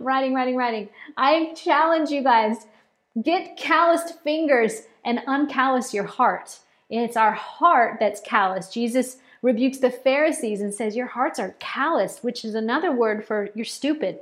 writing 0.01 0.35
writing 0.35 0.57
writing 0.57 0.89
i 1.17 1.53
challenge 1.55 2.11
you 2.11 2.23
guys 2.23 2.67
get 3.23 3.57
calloused 3.57 4.19
fingers 4.21 4.83
and 5.05 5.21
uncallous 5.27 5.95
your 5.95 6.05
heart 6.05 6.59
It's 6.89 7.17
our 7.17 7.33
heart 7.33 7.97
that's 7.99 8.21
callous. 8.21 8.69
Jesus 8.69 9.17
rebukes 9.43 9.79
the 9.79 9.91
Pharisees 9.91 10.61
and 10.61 10.73
says, 10.73 10.97
Your 10.97 11.07
hearts 11.07 11.39
are 11.39 11.57
callous, 11.59 12.21
which 12.23 12.45
is 12.45 12.55
another 12.55 12.93
word 12.93 13.25
for 13.25 13.49
you're 13.55 13.65
stupid. 13.65 14.21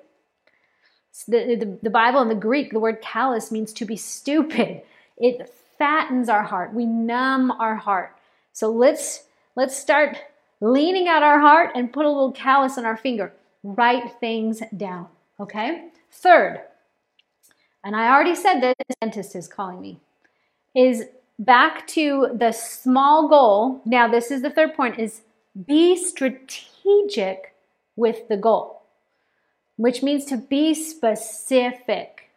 The, 1.29 1.57
the, 1.57 1.79
the 1.83 1.91
Bible 1.91 2.23
in 2.23 2.29
the 2.29 2.35
Greek, 2.35 2.73
the 2.73 2.81
word 2.81 3.01
callous 3.01 3.53
means 3.53 3.73
to 3.75 3.85
be 3.85 3.97
stupid. 3.97 4.83
It 5.17 5.49
fattens 5.79 6.29
our 6.29 6.43
heart. 6.43 6.75
We 6.75 6.87
numb 6.87 7.53
our 7.53 7.77
heart. 7.77 8.17
So 8.53 8.71
let's 8.71 9.25
let's 9.55 9.77
start 9.77 10.17
leaning 10.61 11.07
out 11.07 11.23
our 11.23 11.39
heart 11.39 11.71
and 11.77 11.93
put 11.93 12.07
a 12.07 12.09
little 12.09 12.33
callus 12.33 12.79
on 12.79 12.85
our 12.85 12.97
finger. 12.97 13.33
Write 13.65 14.21
things 14.21 14.63
down. 14.77 15.09
Okay? 15.41 15.89
Third, 16.13 16.61
and 17.85 17.95
I 17.95 18.09
already 18.09 18.35
said 18.35 18.61
this, 18.61 18.75
dentist 19.01 19.37
is 19.37 19.47
calling 19.47 19.81
me, 19.81 20.01
is 20.75 21.05
back 21.39 21.87
to 21.89 22.29
the 22.35 22.51
small 22.53 23.29
goal. 23.29 23.83
Now, 23.85 24.09
this 24.09 24.31
is 24.31 24.41
the 24.41 24.51
third 24.51 24.75
point 24.75 24.99
is 24.99 25.21
be 25.67 25.97
strategic 25.97 27.55
with 27.95 28.27
the 28.29 28.39
goal, 28.39 28.83
which 29.77 30.03
means 30.03 30.25
to 30.27 30.39
be 30.39 30.75
specific. 30.75 32.31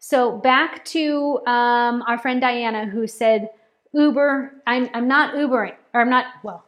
So 0.00 0.32
back 0.32 0.84
to 0.86 1.38
um, 1.46 2.02
our 2.06 2.18
friend 2.18 2.40
Diana 2.40 2.86
who 2.86 3.06
said, 3.06 3.50
Uber, 3.92 4.52
I'm, 4.66 4.90
I'm 4.92 5.06
not 5.06 5.34
Ubering, 5.36 5.76
or 5.94 6.00
I'm 6.00 6.10
not, 6.10 6.26
well, 6.42 6.64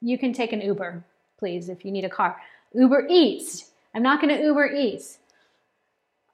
you 0.00 0.16
can 0.16 0.32
take 0.32 0.54
an 0.54 0.62
Uber, 0.62 1.04
please, 1.38 1.68
if 1.68 1.84
you 1.84 1.92
need 1.92 2.06
a 2.06 2.08
car. 2.08 2.40
Uber 2.74 3.06
Eats. 3.08 3.70
I'm 3.94 4.02
not 4.02 4.20
going 4.20 4.36
to 4.36 4.42
Uber 4.42 4.72
Eats. 4.72 5.18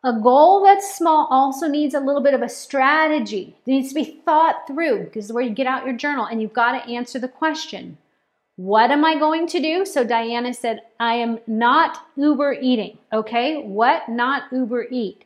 A 0.05 0.13
goal 0.13 0.63
that's 0.63 0.97
small 0.97 1.27
also 1.29 1.67
needs 1.67 1.93
a 1.93 2.01
little 2.01 2.23
bit 2.23 2.35
of 2.35 2.43
a 2.43 2.49
strategy. 2.49 3.57
It 3.67 3.71
needs 3.71 3.89
to 3.89 3.97
be 3.97 4.21
thought 4.25 4.67
through 4.67 5.05
because 5.05 5.27
is 5.27 5.33
where 5.33 5.43
you 5.43 5.51
get 5.51 5.67
out 5.67 5.85
your 5.85 5.97
journal 5.97 6.27
and 6.27 6.41
you've 6.41 6.53
got 6.53 6.73
to 6.73 6.93
answer 6.93 7.19
the 7.19 7.29
question 7.29 7.99
What 8.55 8.93
am 8.93 9.05
I 9.05 9.19
going 9.19 9.49
to 9.49 9.61
do? 9.61 9.85
So 9.85 10.05
Diana 10.05 10.55
said, 10.55 10.83
I 11.01 11.15
am 11.15 11.41
not 11.49 11.99
Uber 12.17 12.59
eating. 12.61 12.99
Okay, 13.13 13.61
what 13.63 14.09
not 14.09 14.45
Uber 14.53 14.87
eat? 14.91 15.25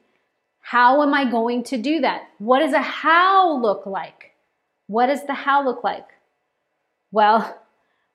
How 0.61 1.03
am 1.03 1.13
I 1.13 1.31
going 1.31 1.65
to 1.65 1.77
do 1.77 2.01
that? 2.01 2.23
What 2.39 2.61
does 2.61 2.73
a 2.73 2.81
how 2.81 3.61
look 3.61 3.85
like? 3.85 4.33
What 4.87 5.07
does 5.07 5.27
the 5.27 5.35
how 5.35 5.65
look 5.65 5.85
like? 5.85 6.07
Well, 7.11 7.61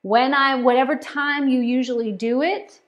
when 0.01 0.33
I, 0.33 0.55
whatever 0.55 0.95
time 0.95 1.49
you 1.49 1.59
usually 1.59 2.11
do 2.11 2.41
it, 2.41 2.79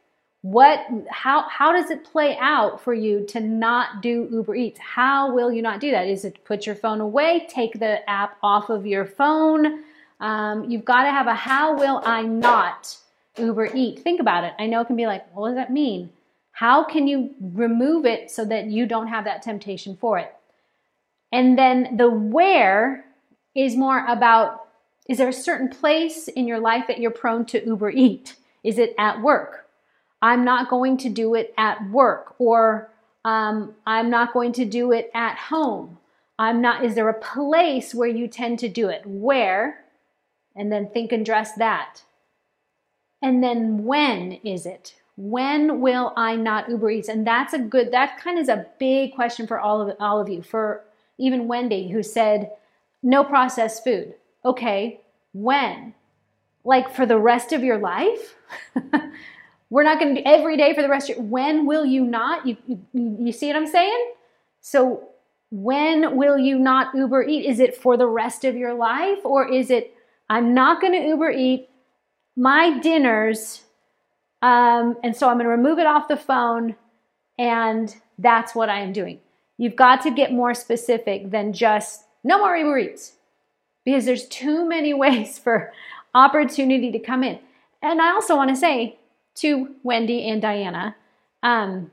what 0.41 0.85
how 1.09 1.47
how 1.49 1.73
does 1.73 1.91
it 1.91 2.05
play 2.05 2.37
out 2.39 2.81
for 2.81 2.93
you 2.93 3.25
to 3.25 3.39
not 3.41 4.01
do 4.01 4.27
uber 4.31 4.55
eats? 4.55 4.79
How 4.79 5.33
will 5.33 5.51
you 5.51 5.61
not 5.61 5.81
do 5.81 5.91
that? 5.91 6.07
Is 6.07 6.23
it 6.23 6.43
put 6.45 6.65
your 6.65 6.75
phone 6.75 7.01
away 7.01 7.45
take 7.49 7.79
the 7.79 8.09
app 8.09 8.37
off 8.41 8.69
of 8.69 8.85
your 8.85 9.05
phone? 9.05 9.83
Um, 10.21 10.69
you've 10.69 10.85
got 10.85 11.03
to 11.03 11.11
have 11.11 11.27
a 11.27 11.33
how 11.33 11.77
will 11.77 12.01
i 12.05 12.21
not 12.21 12.97
uber 13.37 13.69
eat. 13.73 13.99
Think 13.99 14.19
about 14.19 14.43
it. 14.43 14.53
I 14.59 14.67
know 14.67 14.81
it 14.81 14.87
can 14.87 14.95
be 14.95 15.07
like 15.07 15.25
what 15.35 15.49
does 15.49 15.57
that 15.57 15.73
mean? 15.73 16.09
How 16.51 16.83
can 16.83 17.07
you 17.07 17.35
remove 17.41 18.05
it 18.05 18.31
so 18.31 18.45
that 18.45 18.65
you 18.65 18.85
don't 18.85 19.07
have 19.07 19.25
that 19.25 19.41
temptation 19.41 19.97
for 19.97 20.19
it? 20.19 20.33
And 21.33 21.57
then 21.57 21.97
the 21.97 22.09
where 22.09 23.05
is 23.55 23.75
more 23.75 24.05
about 24.05 24.67
is 25.09 25.17
there 25.17 25.27
a 25.27 25.33
certain 25.33 25.69
place 25.69 26.27
in 26.27 26.47
your 26.47 26.59
life 26.59 26.85
that 26.87 26.99
you're 26.99 27.11
prone 27.11 27.45
to 27.47 27.65
uber 27.65 27.89
eat? 27.89 28.35
Is 28.63 28.77
it 28.77 28.93
at 28.97 29.21
work 29.21 29.68
I'm 30.21 30.43
not 30.43 30.69
going 30.69 30.97
to 30.97 31.09
do 31.09 31.35
it 31.35 31.53
at 31.57 31.89
work 31.89 32.35
or 32.39 32.89
um, 33.25 33.75
I'm 33.85 34.09
not 34.09 34.33
going 34.33 34.53
to 34.53 34.65
do 34.65 34.91
it 34.91 35.11
at 35.13 35.37
home. 35.37 35.97
I'm 36.37 36.61
not, 36.61 36.85
is 36.85 36.95
there 36.95 37.09
a 37.09 37.13
place 37.13 37.93
where 37.93 38.07
you 38.07 38.27
tend 38.27 38.59
to 38.59 38.69
do 38.69 38.89
it? 38.89 39.03
Where? 39.05 39.83
And 40.55 40.71
then 40.71 40.89
think 40.89 41.11
and 41.11 41.25
dress 41.25 41.53
that. 41.55 42.03
And 43.21 43.43
then 43.43 43.83
when 43.83 44.33
is 44.43 44.65
it? 44.65 44.95
When 45.17 45.81
will 45.81 46.13
I 46.15 46.37
not 46.37 46.69
Uber 46.69 46.89
Eats? 46.91 47.09
And 47.09 47.27
that's 47.27 47.53
a 47.53 47.59
good, 47.59 47.91
that 47.91 48.19
kind 48.19 48.37
of 48.37 48.43
is 48.43 48.49
a 48.49 48.65
big 48.79 49.13
question 49.13 49.47
for 49.47 49.59
all 49.59 49.81
of 49.81 49.95
all 49.99 50.21
of 50.21 50.29
you. 50.29 50.41
For 50.41 50.85
even 51.17 51.49
Wendy, 51.49 51.89
who 51.89 52.01
said, 52.01 52.51
no 53.03 53.25
processed 53.25 53.83
food. 53.83 54.15
Okay, 54.45 55.01
when? 55.33 55.93
Like 56.63 56.95
for 56.95 57.05
the 57.05 57.17
rest 57.17 57.51
of 57.51 57.63
your 57.63 57.77
life? 57.77 58.35
We're 59.69 59.83
not 59.83 59.99
going 59.99 60.15
to 60.15 60.21
do 60.21 60.27
every 60.27 60.57
day 60.57 60.73
for 60.73 60.81
the 60.81 60.89
rest 60.89 61.09
of 61.09 61.17
your 61.17 61.25
when 61.25 61.65
will 61.65 61.85
you 61.85 62.03
not? 62.03 62.45
You, 62.45 62.57
you, 62.67 62.79
you 62.93 63.31
see 63.31 63.47
what 63.47 63.55
I'm 63.55 63.67
saying? 63.67 64.13
So 64.61 65.09
when 65.51 66.17
will 66.17 66.37
you 66.37 66.57
not 66.57 66.93
Uber 66.95 67.23
eat? 67.23 67.45
Is 67.45 67.59
it 67.59 67.75
for 67.75 67.97
the 67.97 68.07
rest 68.07 68.43
of 68.45 68.55
your 68.55 68.73
life 68.73 69.19
or 69.23 69.47
is 69.47 69.69
it 69.69 69.93
I'm 70.29 70.53
not 70.53 70.81
going 70.81 70.93
to 70.93 71.07
Uber 71.07 71.31
eat 71.31 71.69
my 72.35 72.79
dinners 72.79 73.63
um, 74.41 74.97
and 75.03 75.15
so 75.15 75.27
I'm 75.27 75.35
going 75.35 75.45
to 75.45 75.49
remove 75.49 75.79
it 75.79 75.87
off 75.87 76.07
the 76.07 76.17
phone 76.17 76.75
and 77.37 77.95
that's 78.17 78.55
what 78.55 78.69
I 78.69 78.81
am 78.81 78.93
doing. 78.93 79.19
You've 79.57 79.75
got 79.75 80.01
to 80.03 80.11
get 80.11 80.31
more 80.31 80.53
specific 80.53 81.31
than 81.31 81.53
just 81.53 82.05
no 82.23 82.37
more 82.37 82.55
Uber 82.55 82.77
Eats 82.79 83.13
because 83.85 84.05
there's 84.05 84.27
too 84.27 84.67
many 84.67 84.93
ways 85.03 85.39
for 85.39 85.73
opportunity 86.13 86.91
to 86.91 86.99
come 86.99 87.23
in. 87.23 87.39
And 87.81 88.01
I 88.01 88.11
also 88.11 88.35
want 88.35 88.49
to 88.49 88.55
say 88.55 88.98
to 89.41 89.75
Wendy 89.83 90.27
and 90.27 90.41
Diana, 90.41 90.95
um, 91.43 91.91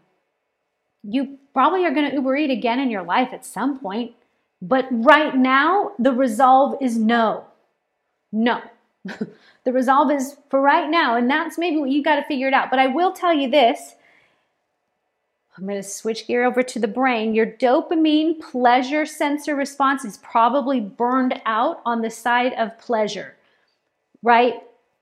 you 1.03 1.39
probably 1.53 1.85
are 1.85 1.93
going 1.93 2.11
to 2.11 2.17
Uber 2.17 2.37
Eat 2.37 2.51
again 2.51 2.81
in 2.81 2.91
your 2.91 3.03
life 3.03 3.33
at 3.33 3.45
some 3.45 3.79
point. 3.79 4.13
But 4.61 4.87
right 4.91 5.35
now, 5.37 5.93
the 5.99 6.13
resolve 6.13 6.77
is 6.81 6.97
no. 6.97 7.45
No. 8.33 8.61
the 9.65 9.73
resolve 9.73 10.11
is 10.11 10.37
for 10.51 10.61
right 10.61 10.91
now. 10.91 11.17
And 11.17 11.31
that's 11.31 11.59
maybe 11.59 11.77
what 11.77 11.91
you 11.91 12.03
got 12.03 12.17
to 12.17 12.25
figure 12.25 12.49
it 12.49 12.55
out. 12.55 12.71
But 12.71 12.79
I 12.79 12.89
will 12.89 13.13
tell 13.13 13.33
you 13.33 13.51
this 13.51 13.95
I'm 15.57 15.67
going 15.67 15.83
to 15.83 15.89
switch 15.89 16.27
gear 16.27 16.45
over 16.45 16.63
to 16.63 16.79
the 16.79 16.89
brain. 16.89 17.35
Your 17.35 17.47
dopamine 17.47 18.41
pleasure 18.41 19.07
sensor 19.07 19.57
response 19.57 20.05
is 20.05 20.19
probably 20.19 20.81
burned 20.81 21.41
out 21.47 21.81
on 21.87 22.03
the 22.03 22.11
side 22.11 22.53
of 22.55 22.79
pleasure, 22.79 23.37
right? 24.23 24.55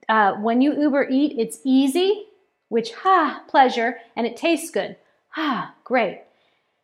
Uh, 0.09 0.35
when 0.35 0.61
you 0.61 0.78
Uber 0.80 1.09
eat, 1.11 1.35
it's 1.38 1.59
easy, 1.64 2.26
which, 2.68 2.92
ha, 2.92 3.42
pleasure, 3.48 3.98
and 4.16 4.27
it 4.27 4.37
tastes 4.37 4.70
good. 4.70 4.96
Ah, 5.37 5.74
great. 5.85 6.22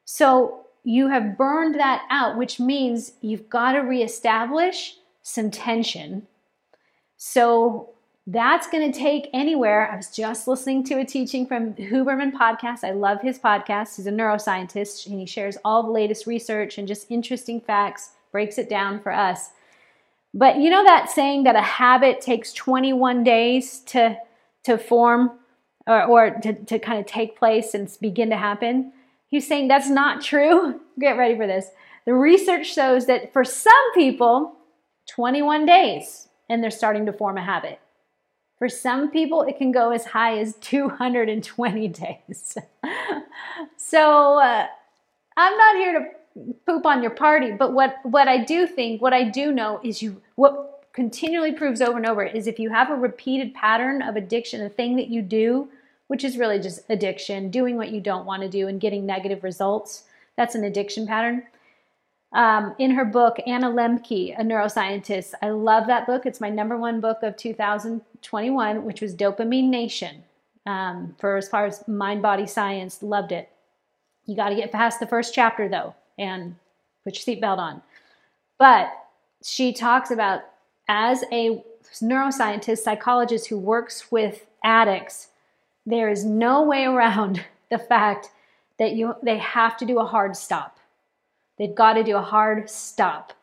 So 0.05 0.67
you 0.85 1.09
have 1.09 1.37
burned 1.37 1.77
that 1.77 2.07
out, 2.11 2.37
which 2.37 2.59
means 2.59 3.13
you've 3.21 3.49
got 3.49 3.73
to 3.73 3.81
reestablish 3.81 4.97
some 5.23 5.51
tension. 5.51 6.27
So 7.17 7.91
that's 8.27 8.69
going 8.69 8.91
to 8.91 8.99
take 8.99 9.29
anywhere. 9.33 9.91
I 9.91 9.97
was 9.97 10.09
just 10.09 10.47
listening 10.47 10.85
to 10.85 11.01
a 11.01 11.05
teaching 11.05 11.47
from 11.47 11.75
Huberman 11.75 12.33
podcast. 12.33 12.85
I 12.85 12.93
love 12.93 13.21
his 13.21 13.39
podcast. 13.39 13.97
He's 13.97 14.07
a 14.07 14.13
neuroscientist 14.13 15.07
and 15.07 15.19
he 15.19 15.27
shares 15.27 15.59
all 15.65 15.83
the 15.83 15.91
latest 15.91 16.27
research 16.27 16.79
and 16.79 16.87
just 16.87 17.11
interesting 17.11 17.61
facts, 17.61 18.11
breaks 18.31 18.59
it 18.59 18.69
down 18.69 19.01
for 19.01 19.13
us. 19.13 19.51
But 20.33 20.59
you 20.59 20.71
know 20.71 20.85
that 20.85 21.11
saying 21.11 21.43
that 21.45 21.57
a 21.57 21.63
habit 21.63 22.21
takes 22.21 22.53
21 22.53 23.25
days 23.25 23.81
to, 23.87 24.17
to 24.65 24.79
form 24.79 25.40
or, 25.91 26.05
or 26.05 26.31
to, 26.43 26.53
to 26.53 26.79
kind 26.79 26.99
of 26.99 27.07
take 27.07 27.39
place 27.39 27.75
and 27.75 27.91
begin 28.01 28.31
to 28.31 28.37
happen? 28.37 28.93
He's 29.29 29.47
saying 29.47 29.69
that's 29.69 29.89
not 29.89 30.23
true. 30.23 30.81
Get 31.01 31.17
ready 31.17 31.37
for 31.37 31.47
this. 31.47 31.67
The 32.07 32.15
research 32.15 32.73
shows 32.73 33.07
that 33.07 33.33
for 33.33 33.45
some 33.45 33.95
people, 33.95 34.57
21 35.09 35.67
days 35.67 36.29
and 36.49 36.63
they're 36.63 36.71
starting 36.71 37.07
to 37.07 37.13
form 37.13 37.37
a 37.37 37.45
habit. 37.45 37.81
For 38.59 38.69
some 38.69 39.11
people, 39.11 39.43
it 39.43 39.57
can 39.57 39.73
go 39.73 39.91
as 39.91 40.05
high 40.05 40.39
as 40.39 40.55
220 40.57 41.89
days. 41.89 42.59
so 43.77 44.39
uh, 44.39 44.67
I'm 45.37 45.57
not 45.57 45.77
here 45.77 45.99
to 46.01 46.53
poop 46.67 46.85
on 46.85 47.03
your 47.03 47.13
party. 47.13 47.53
But 47.53 47.73
what, 47.73 47.97
what 48.03 48.29
I 48.29 48.45
do 48.45 48.67
think, 48.67 49.01
what 49.01 49.13
I 49.13 49.25
do 49.25 49.53
know 49.53 49.81
is 49.83 50.03
you, 50.03 50.21
what 50.35 50.89
continually 50.93 51.53
proves 51.53 51.81
over 51.81 51.97
and 51.97 52.07
over 52.07 52.23
is 52.23 52.47
if 52.47 52.59
you 52.59 52.71
have 52.71 52.91
a 52.91 52.95
repeated 52.95 53.55
pattern 53.55 54.03
of 54.03 54.17
addiction, 54.17 54.63
a 54.63 54.69
thing 54.69 54.97
that 54.97 55.09
you 55.09 55.23
do, 55.23 55.69
which 56.11 56.25
is 56.25 56.37
really 56.37 56.59
just 56.59 56.81
addiction, 56.91 57.53
doing 57.53 57.77
what 57.77 57.93
you 57.93 58.01
don't 58.01 58.27
want 58.27 58.43
to 58.43 58.49
do 58.49 58.67
and 58.67 58.81
getting 58.81 59.07
negative 59.07 59.45
results, 59.45 60.07
that's 60.37 60.57
an 60.57 60.65
addiction 60.65 61.07
pattern. 61.07 61.45
Um, 62.33 62.75
in 62.81 62.91
her 62.91 63.05
book, 63.05 63.37
Anna 63.47 63.71
Lembke, 63.71 64.37
a 64.37 64.43
neuroscientist, 64.43 65.35
I 65.41 65.51
love 65.51 65.87
that 65.87 66.09
book. 66.09 66.27
It's 66.27 66.41
my 66.41 66.51
number 66.51 66.77
one 66.77 67.01
book 67.01 67.19
of 67.23 67.37
2021, 67.37 68.85
which 68.85 69.01
was 69.01 69.15
Dopamine 69.15 69.69
Nation. 69.69 70.25
Um, 70.67 71.15
for 71.21 71.37
as 71.37 71.49
far 71.49 71.65
as 71.65 71.87
mind 71.87 72.23
body 72.23 72.49
science, 72.49 73.05
loved 73.05 73.31
it. 73.31 73.49
You 74.27 74.35
got 74.35 74.49
to 74.49 74.57
get 74.57 74.73
past 74.73 74.99
the 74.99 75.07
first 75.07 75.33
chapter 75.33 75.69
though 75.69 75.95
and 76.19 76.57
put 77.05 77.25
your 77.25 77.37
seatbelt 77.37 77.59
on. 77.59 77.83
But 78.59 78.91
she 79.45 79.73
talks 79.73 80.11
about 80.11 80.41
as 80.89 81.23
a 81.31 81.63
neuroscientist, 82.03 82.79
psychologist 82.79 83.47
who 83.47 83.59
works 83.59 84.11
with 84.11 84.47
addicts, 84.65 85.29
there 85.91 86.09
is 86.09 86.25
no 86.25 86.63
way 86.63 86.85
around 86.85 87.45
the 87.71 87.79
fact 87.79 88.31
that 88.79 88.93
you 88.93 89.15
they 89.23 89.39
have 89.39 89.77
to 89.79 89.87
do 89.87 89.99
a 89.99 90.07
hard 90.07 90.37
stop. 90.37 90.79
They've 91.59 91.75
got 91.75 91.95
to 91.95 92.05
do 92.05 92.17
a 92.17 92.23
hard 92.23 92.71
stop. 92.71 93.35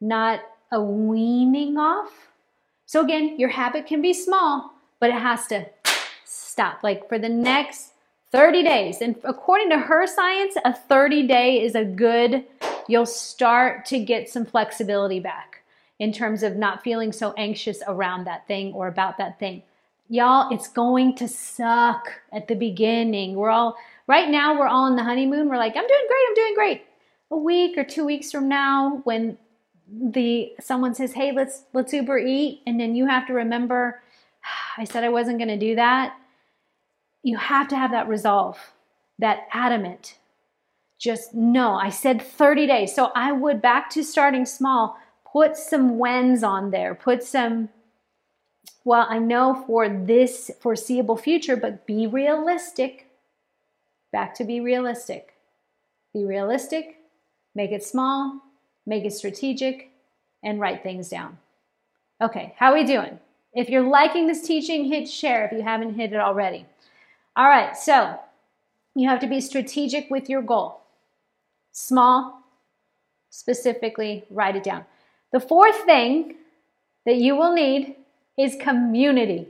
Not 0.00 0.40
a 0.70 0.82
weaning 0.82 1.76
off. 1.76 2.28
So 2.86 3.02
again, 3.02 3.38
your 3.38 3.50
habit 3.50 3.86
can 3.86 4.00
be 4.00 4.14
small, 4.14 4.72
but 4.98 5.10
it 5.10 5.20
has 5.20 5.46
to 5.48 5.66
stop. 6.24 6.82
Like 6.82 7.08
for 7.08 7.18
the 7.18 7.28
next 7.28 7.92
30 8.32 8.62
days. 8.62 9.02
And 9.02 9.16
according 9.24 9.70
to 9.70 9.78
her 9.78 10.06
science, 10.06 10.56
a 10.64 10.74
30 10.74 11.26
day 11.26 11.62
is 11.62 11.74
a 11.74 11.84
good, 11.84 12.44
you'll 12.88 13.06
start 13.06 13.84
to 13.86 13.98
get 13.98 14.28
some 14.28 14.46
flexibility 14.46 15.20
back 15.20 15.62
in 15.98 16.12
terms 16.12 16.42
of 16.42 16.56
not 16.56 16.82
feeling 16.82 17.12
so 17.12 17.34
anxious 17.36 17.82
around 17.86 18.24
that 18.24 18.46
thing 18.48 18.72
or 18.72 18.88
about 18.88 19.18
that 19.18 19.38
thing. 19.38 19.62
Y'all, 20.08 20.52
it's 20.52 20.68
going 20.68 21.14
to 21.16 21.28
suck 21.28 22.06
at 22.32 22.48
the 22.48 22.54
beginning. 22.54 23.34
We're 23.34 23.50
all, 23.50 23.76
right 24.06 24.28
now, 24.28 24.58
we're 24.58 24.66
all 24.66 24.86
in 24.86 24.96
the 24.96 25.04
honeymoon. 25.04 25.48
We're 25.48 25.56
like, 25.56 25.76
I'm 25.76 25.86
doing 25.86 26.06
great, 26.08 26.26
I'm 26.28 26.34
doing 26.34 26.54
great. 26.54 26.82
A 27.30 27.36
week 27.36 27.78
or 27.78 27.84
two 27.84 28.04
weeks 28.04 28.30
from 28.30 28.48
now, 28.48 29.00
when 29.04 29.38
the 29.92 30.52
someone 30.60 30.94
says, 30.94 31.12
"Hey, 31.12 31.32
let's 31.32 31.64
let's 31.72 31.92
Uber 31.92 32.18
eat," 32.18 32.62
and 32.66 32.80
then 32.80 32.94
you 32.94 33.06
have 33.06 33.26
to 33.26 33.34
remember, 33.34 34.02
I 34.78 34.84
said 34.84 35.04
I 35.04 35.10
wasn't 35.10 35.38
going 35.38 35.48
to 35.48 35.58
do 35.58 35.76
that. 35.76 36.16
You 37.22 37.36
have 37.36 37.68
to 37.68 37.76
have 37.76 37.92
that 37.92 38.08
resolve, 38.08 38.58
that 39.18 39.46
adamant. 39.52 40.18
Just 40.98 41.34
no, 41.34 41.74
I 41.74 41.90
said 41.90 42.22
30 42.22 42.66
days. 42.66 42.94
So 42.94 43.10
I 43.14 43.32
would 43.32 43.60
back 43.60 43.90
to 43.90 44.04
starting 44.04 44.46
small, 44.46 44.96
put 45.30 45.56
some 45.56 45.98
whens 45.98 46.42
on 46.42 46.70
there, 46.70 46.94
put 46.94 47.22
some 47.24 47.68
well, 48.84 49.06
I 49.08 49.18
know 49.18 49.64
for 49.66 49.88
this 49.88 50.50
foreseeable 50.60 51.16
future, 51.16 51.56
but 51.56 51.86
be 51.86 52.06
realistic. 52.06 53.06
Back 54.10 54.34
to 54.36 54.44
be 54.44 54.60
realistic. 54.60 55.34
Be 56.12 56.24
realistic, 56.24 56.98
make 57.54 57.72
it 57.72 57.82
small, 57.82 58.40
make 58.84 59.04
it 59.04 59.12
strategic, 59.12 59.90
and 60.42 60.60
write 60.60 60.82
things 60.82 61.08
down. 61.08 61.38
Okay, 62.20 62.54
how 62.58 62.70
are 62.70 62.74
we 62.74 62.84
doing? 62.84 63.18
If 63.54 63.70
you're 63.70 63.88
liking 63.88 64.26
this 64.26 64.46
teaching, 64.46 64.84
hit 64.84 65.08
share 65.08 65.46
if 65.46 65.52
you 65.52 65.62
haven't 65.62 65.94
hit 65.94 66.12
it 66.12 66.20
already. 66.20 66.66
All 67.34 67.48
right, 67.48 67.76
so 67.76 68.18
you 68.94 69.08
have 69.08 69.20
to 69.20 69.26
be 69.26 69.40
strategic 69.40 70.10
with 70.10 70.28
your 70.28 70.42
goal. 70.42 70.82
Small, 71.72 72.42
specifically, 73.30 74.24
write 74.28 74.56
it 74.56 74.64
down. 74.64 74.84
The 75.32 75.40
fourth 75.40 75.80
thing 75.84 76.34
that 77.06 77.16
you 77.16 77.36
will 77.36 77.54
need 77.54 77.96
is 78.42 78.56
community. 78.60 79.48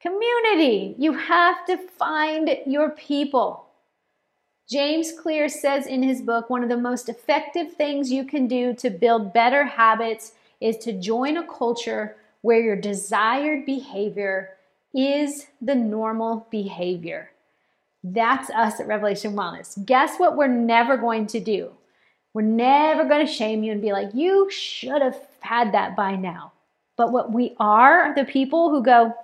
Community. 0.00 0.94
You 0.98 1.14
have 1.14 1.66
to 1.66 1.76
find 1.76 2.48
your 2.66 2.90
people. 2.90 3.66
James 4.68 5.12
Clear 5.12 5.48
says 5.48 5.86
in 5.86 6.02
his 6.02 6.20
book 6.20 6.48
one 6.48 6.62
of 6.62 6.68
the 6.68 6.76
most 6.76 7.08
effective 7.08 7.72
things 7.72 8.12
you 8.12 8.24
can 8.24 8.46
do 8.46 8.74
to 8.74 8.90
build 8.90 9.32
better 9.32 9.64
habits 9.64 10.32
is 10.60 10.76
to 10.78 10.92
join 10.92 11.36
a 11.36 11.46
culture 11.46 12.16
where 12.42 12.60
your 12.60 12.76
desired 12.76 13.64
behavior 13.64 14.50
is 14.94 15.46
the 15.60 15.74
normal 15.74 16.46
behavior. 16.50 17.30
That's 18.04 18.50
us 18.50 18.78
at 18.78 18.86
Revelation 18.86 19.32
Wellness. 19.32 19.84
Guess 19.84 20.18
what 20.18 20.36
we're 20.36 20.46
never 20.46 20.96
going 20.96 21.26
to 21.28 21.40
do? 21.40 21.72
We're 22.34 22.42
never 22.42 23.04
going 23.04 23.26
to 23.26 23.32
shame 23.32 23.64
you 23.64 23.72
and 23.72 23.82
be 23.82 23.92
like, 23.92 24.14
you 24.14 24.50
should 24.50 25.02
have 25.02 25.18
had 25.40 25.72
that 25.72 25.96
by 25.96 26.14
now. 26.14 26.52
But 26.98 27.12
what 27.12 27.32
we 27.32 27.54
are, 27.58 28.14
the 28.14 28.24
people 28.24 28.68
who 28.68 28.82
go, 28.82 29.14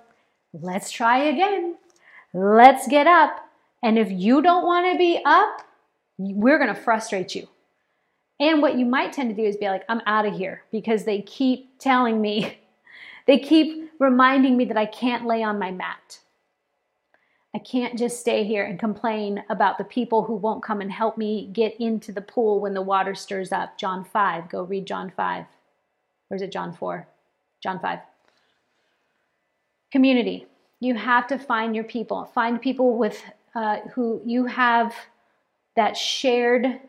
let's 0.53 0.89
try 0.89 1.25
again. 1.25 1.75
Let's 2.33 2.87
get 2.87 3.05
up. 3.05 3.41
And 3.83 3.99
if 3.99 4.09
you 4.09 4.41
don't 4.41 4.65
want 4.65 4.91
to 4.91 4.97
be 4.97 5.21
up, 5.25 5.61
we're 6.17 6.57
going 6.57 6.73
to 6.73 6.81
frustrate 6.81 7.35
you. 7.35 7.47
And 8.39 8.61
what 8.61 8.77
you 8.77 8.85
might 8.85 9.13
tend 9.13 9.29
to 9.29 9.35
do 9.35 9.47
is 9.47 9.57
be 9.57 9.67
like, 9.67 9.83
I'm 9.87 10.01
out 10.05 10.25
of 10.25 10.33
here 10.33 10.63
because 10.71 11.03
they 11.03 11.21
keep 11.21 11.77
telling 11.77 12.21
me, 12.21 12.57
they 13.27 13.39
keep 13.39 13.91
reminding 13.99 14.57
me 14.57 14.65
that 14.65 14.77
I 14.77 14.85
can't 14.85 15.27
lay 15.27 15.43
on 15.43 15.59
my 15.59 15.71
mat. 15.71 16.19
I 17.53 17.59
can't 17.59 17.97
just 17.97 18.19
stay 18.19 18.43
here 18.43 18.65
and 18.65 18.79
complain 18.79 19.43
about 19.49 19.77
the 19.77 19.85
people 19.85 20.23
who 20.23 20.35
won't 20.35 20.63
come 20.63 20.81
and 20.81 20.91
help 20.91 21.17
me 21.17 21.49
get 21.53 21.79
into 21.79 22.11
the 22.11 22.21
pool 22.21 22.59
when 22.59 22.73
the 22.73 22.81
water 22.81 23.15
stirs 23.15 23.51
up. 23.53 23.77
John 23.77 24.03
5. 24.03 24.49
Go 24.49 24.63
read 24.63 24.85
John 24.85 25.11
5. 25.15 25.45
Or 26.29 26.35
is 26.35 26.41
it 26.41 26.51
John 26.51 26.73
4? 26.73 27.07
John 27.65 27.79
5. 27.79 27.97
Community. 29.91 30.45
You 30.81 30.93
have 30.93 31.25
to 31.27 31.39
find 31.39 31.75
your 31.75 31.83
people. 31.83 32.25
Find 32.25 32.61
people 32.61 32.95
with 32.95 33.23
uh, 33.55 33.77
who 33.91 34.21
you 34.23 34.45
have 34.45 34.93
that 35.75 35.97
shared 35.97 36.79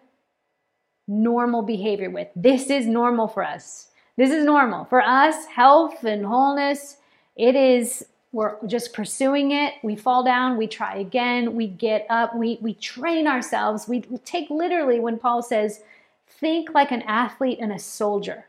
normal 1.09 1.63
behavior 1.63 2.11
with. 2.11 2.29
This 2.37 2.69
is 2.69 2.87
normal 2.87 3.27
for 3.27 3.43
us. 3.43 3.89
This 4.19 4.31
is 4.31 4.45
normal. 4.45 4.85
For 4.85 5.01
us, 5.01 5.47
health 5.47 6.05
and 6.05 6.27
wholeness, 6.27 6.99
it 7.37 7.57
is 7.57 8.05
we're 8.33 8.57
just 8.67 8.93
pursuing 8.93 9.53
it. 9.53 9.73
We 9.83 9.97
fall 9.97 10.25
down, 10.25 10.59
we 10.59 10.67
try 10.67 10.97
again, 10.97 11.55
we 11.55 11.69
get 11.69 12.05
up, 12.11 12.37
we, 12.37 12.59
we 12.61 12.75
train 12.75 13.27
ourselves. 13.27 13.89
We 13.89 14.03
take 14.27 14.51
literally 14.51 15.01
when 15.01 15.19
Paul 15.19 15.41
says, 15.41 15.81
think 16.29 16.75
like 16.75 16.91
an 16.91 17.01
athlete 17.03 17.61
and 17.63 17.73
a 17.73 17.79
soldier. 17.79 18.45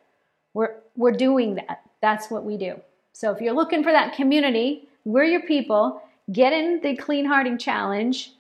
We're, 0.54 0.76
we're 0.98 1.14
doing 1.14 1.56
that. 1.56 1.87
That's 2.08 2.32
what 2.32 2.46
we 2.46 2.56
do. 2.56 2.80
So 3.12 3.34
if 3.34 3.42
you're 3.42 3.54
looking 3.54 3.84
for 3.84 3.92
that 3.92 4.16
community, 4.16 4.88
we're 5.04 5.26
your 5.26 5.42
people. 5.42 6.02
Get 6.32 6.54
in 6.54 6.80
the 6.82 6.96
clean 6.96 7.26
hearting 7.26 7.58
challenge 7.58 8.32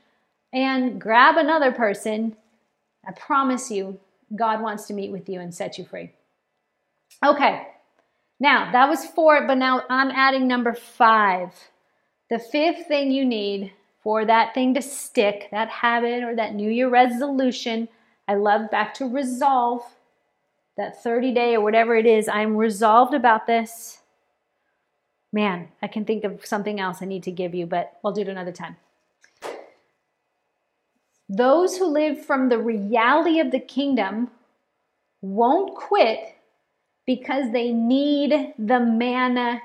and 0.54 1.02
grab 1.02 1.36
another 1.36 1.74
person. 1.74 2.38
I 3.06 3.12
promise 3.12 3.70
you, 3.70 4.00
God 4.34 4.62
wants 4.62 4.86
to 4.86 4.94
meet 4.94 5.12
with 5.12 5.28
you 5.28 5.42
and 5.42 5.54
set 5.54 5.78
you 5.78 5.84
free. 5.84 6.14
Okay, 7.26 7.68
now 8.40 8.72
that 8.72 8.88
was 8.88 9.06
four, 9.08 9.46
but 9.46 9.58
now 9.58 9.84
I'm 9.90 10.12
adding 10.12 10.48
number 10.48 10.74
five. 10.74 11.52
The 12.30 12.40
fifth 12.40 12.88
thing 12.88 13.12
you 13.12 13.26
need 13.26 13.74
for 14.02 14.24
that 14.24 14.54
thing 14.54 14.76
to 14.76 14.82
stick, 14.82 15.50
that 15.52 15.68
habit 15.68 16.24
or 16.24 16.38
that 16.38 16.56
New 16.56 16.72
Year 16.72 16.88
resolution, 16.88 17.90
I 18.30 18.36
love 18.36 18.72
back 18.72 18.94
to 18.94 19.06
resolve 19.06 19.84
that 20.78 21.04
30 21.04 21.34
day 21.34 21.56
or 21.56 21.62
whatever 21.62 21.96
it 21.96 22.06
is, 22.06 22.28
I'm 22.28 22.56
resolved 22.56 23.14
about 23.14 23.48
this. 23.48 24.00
Man, 25.34 25.70
I 25.82 25.88
can 25.88 26.06
think 26.06 26.24
of 26.24 26.46
something 26.46 26.80
else 26.80 27.02
I 27.02 27.06
need 27.06 27.24
to 27.24 27.32
give 27.32 27.54
you, 27.54 27.66
but 27.66 27.98
we'll 28.02 28.14
do 28.14 28.22
it 28.22 28.30
another 28.30 28.52
time. 28.52 28.78
Those 31.30 31.78
who 31.78 31.88
live 31.88 32.26
from 32.26 32.48
the 32.48 32.60
reality 32.60 33.40
of 33.40 33.52
the 33.52 33.60
kingdom 33.60 34.30
won't 35.22 35.76
quit 35.76 36.36
because 37.06 37.52
they 37.52 37.74
need 37.74 38.54
the 38.58 38.80
manna 38.80 39.62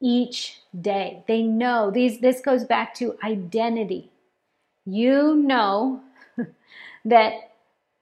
each 0.00 0.60
day. 0.80 1.22
They 1.28 1.42
know 1.42 1.90
these 1.90 2.20
this 2.20 2.40
goes 2.40 2.64
back 2.64 2.94
to 2.94 3.16
identity. 3.22 4.10
You 4.86 5.36
know 5.36 6.00
that 7.04 7.51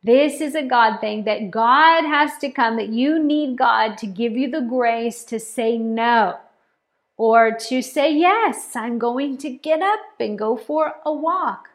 this 0.03 0.41
is 0.41 0.55
a 0.55 0.63
God 0.63 1.01
thing 1.01 1.25
that 1.25 1.51
God 1.51 2.05
has 2.05 2.39
to 2.39 2.51
come, 2.51 2.77
that 2.77 2.89
you 2.89 3.23
need 3.23 3.59
God 3.59 3.99
to 3.99 4.07
give 4.07 4.33
you 4.33 4.51
the 4.51 4.63
grace 4.63 5.25
to 5.25 5.39
say 5.39 5.77
no 5.77 6.39
or 7.19 7.55
to 7.69 7.83
say, 7.83 8.11
Yes, 8.15 8.75
I'm 8.75 8.99
going 8.99 9.37
to 9.39 9.51
get 9.51 9.83
up 9.83 10.01
and 10.19 10.39
go 10.39 10.57
for 10.57 10.95
a 11.05 11.13
walk. 11.13 11.69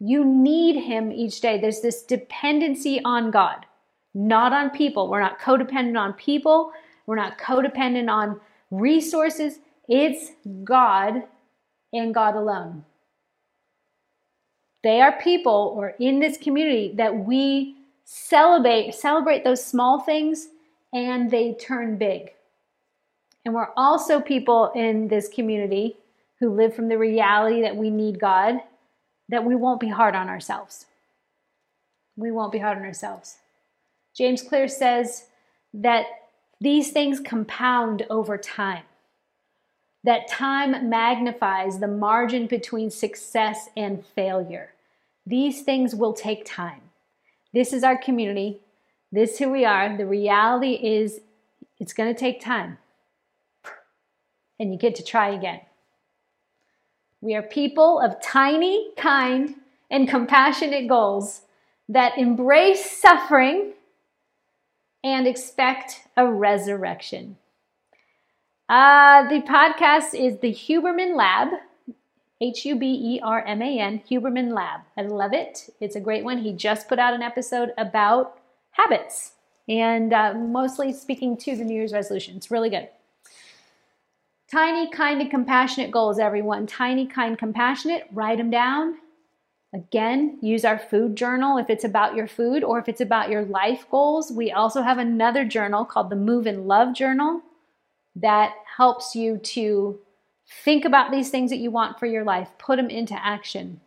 You 0.00 0.24
need 0.24 0.82
Him 0.82 1.12
each 1.12 1.40
day. 1.40 1.60
There's 1.60 1.80
this 1.80 2.02
dependency 2.02 3.00
on 3.04 3.30
God, 3.30 3.64
not 4.12 4.52
on 4.52 4.70
people. 4.70 5.08
We're 5.08 5.20
not 5.20 5.38
codependent 5.38 5.98
on 5.98 6.14
people, 6.14 6.72
we're 7.06 7.16
not 7.16 7.38
codependent 7.38 8.10
on 8.10 8.40
resources. 8.72 9.60
It's 9.88 10.32
God 10.64 11.22
and 11.92 12.12
God 12.12 12.34
alone. 12.34 12.84
They 14.88 15.02
are 15.02 15.20
people 15.20 15.74
or 15.76 15.94
in 16.00 16.18
this 16.18 16.38
community 16.38 16.94
that 16.94 17.14
we 17.14 17.76
celebrate 18.04 18.94
celebrate 18.94 19.44
those 19.44 19.62
small 19.62 20.00
things 20.00 20.48
and 20.94 21.30
they 21.30 21.52
turn 21.52 21.98
big. 21.98 22.32
And 23.44 23.54
we're 23.54 23.68
also 23.76 24.18
people 24.18 24.72
in 24.74 25.08
this 25.08 25.28
community 25.28 25.98
who 26.40 26.48
live 26.48 26.74
from 26.74 26.88
the 26.88 26.96
reality 26.96 27.60
that 27.60 27.76
we 27.76 27.90
need 27.90 28.18
God, 28.18 28.62
that 29.28 29.44
we 29.44 29.54
won't 29.54 29.78
be 29.78 29.90
hard 29.90 30.14
on 30.14 30.30
ourselves. 30.30 30.86
We 32.16 32.30
won't 32.30 32.52
be 32.52 32.58
hard 32.58 32.78
on 32.78 32.84
ourselves. 32.84 33.36
James 34.16 34.40
Clear 34.40 34.68
says 34.68 35.26
that 35.74 36.06
these 36.62 36.92
things 36.92 37.20
compound 37.20 38.06
over 38.08 38.38
time 38.38 38.84
that 40.04 40.28
time 40.28 40.88
magnifies 40.88 41.78
the 41.78 41.88
margin 41.88 42.46
between 42.46 42.90
success 42.90 43.68
and 43.76 44.02
failure. 44.06 44.72
These 45.28 45.60
things 45.60 45.94
will 45.94 46.14
take 46.14 46.46
time. 46.46 46.80
This 47.52 47.74
is 47.74 47.84
our 47.84 47.98
community. 47.98 48.60
This 49.12 49.32
is 49.32 49.38
who 49.38 49.50
we 49.50 49.66
are. 49.66 49.94
The 49.94 50.06
reality 50.06 50.72
is 50.72 51.20
it's 51.78 51.92
going 51.92 52.12
to 52.12 52.18
take 52.18 52.40
time. 52.40 52.78
And 54.58 54.72
you 54.72 54.78
get 54.78 54.94
to 54.94 55.04
try 55.04 55.28
again. 55.28 55.60
We 57.20 57.34
are 57.34 57.42
people 57.42 58.00
of 58.00 58.22
tiny, 58.22 58.90
kind, 58.96 59.56
and 59.90 60.08
compassionate 60.08 60.88
goals 60.88 61.42
that 61.90 62.16
embrace 62.16 62.98
suffering 62.98 63.74
and 65.04 65.26
expect 65.26 66.08
a 66.16 66.26
resurrection. 66.26 67.36
Uh, 68.66 69.28
the 69.28 69.42
podcast 69.42 70.14
is 70.14 70.38
the 70.38 70.54
Huberman 70.54 71.16
Lab, 71.16 71.48
H 72.40 72.64
U 72.64 72.76
B 72.76 72.86
E 72.86 73.20
R 73.22 73.44
M 73.44 73.62
A 73.62 73.78
N, 73.80 74.00
Huberman 74.08 74.52
Lab. 74.54 74.82
I 74.96 75.02
love 75.02 75.32
it. 75.32 75.70
It's 75.80 75.96
a 75.96 76.00
great 76.00 76.24
one. 76.24 76.38
He 76.38 76.52
just 76.52 76.88
put 76.88 76.98
out 76.98 77.14
an 77.14 77.22
episode 77.22 77.72
about 77.76 78.38
habits 78.70 79.32
and 79.68 80.12
uh, 80.12 80.34
mostly 80.34 80.92
speaking 80.92 81.36
to 81.38 81.56
the 81.56 81.64
New 81.64 81.74
Year's 81.74 81.92
resolution. 81.92 82.36
It's 82.36 82.50
really 82.50 82.70
good. 82.70 82.88
Tiny, 84.50 84.88
kind, 84.90 85.20
and 85.20 85.30
compassionate 85.30 85.90
goals, 85.90 86.18
everyone. 86.18 86.66
Tiny, 86.66 87.06
kind, 87.06 87.36
compassionate. 87.36 88.06
Write 88.12 88.38
them 88.38 88.50
down. 88.50 88.96
Again, 89.74 90.38
use 90.40 90.64
our 90.64 90.78
food 90.78 91.16
journal 91.16 91.58
if 91.58 91.68
it's 91.68 91.84
about 91.84 92.16
your 92.16 92.26
food 92.26 92.64
or 92.64 92.78
if 92.78 92.88
it's 92.88 93.02
about 93.02 93.28
your 93.28 93.44
life 93.44 93.84
goals. 93.90 94.32
We 94.32 94.50
also 94.50 94.80
have 94.80 94.96
another 94.96 95.44
journal 95.44 95.84
called 95.84 96.08
the 96.08 96.16
Move 96.16 96.46
and 96.46 96.66
Love 96.66 96.94
Journal 96.94 97.42
that 98.16 98.54
helps 98.78 99.14
you 99.14 99.36
to 99.36 99.98
think 100.64 100.84
about 100.84 101.10
these 101.10 101.30
things 101.30 101.50
that 101.50 101.58
you 101.58 101.70
want 101.70 101.98
for 101.98 102.06
your 102.06 102.24
life, 102.24 102.48
put 102.58 102.76
them 102.76 102.90
into 102.90 103.14
action. 103.14 103.80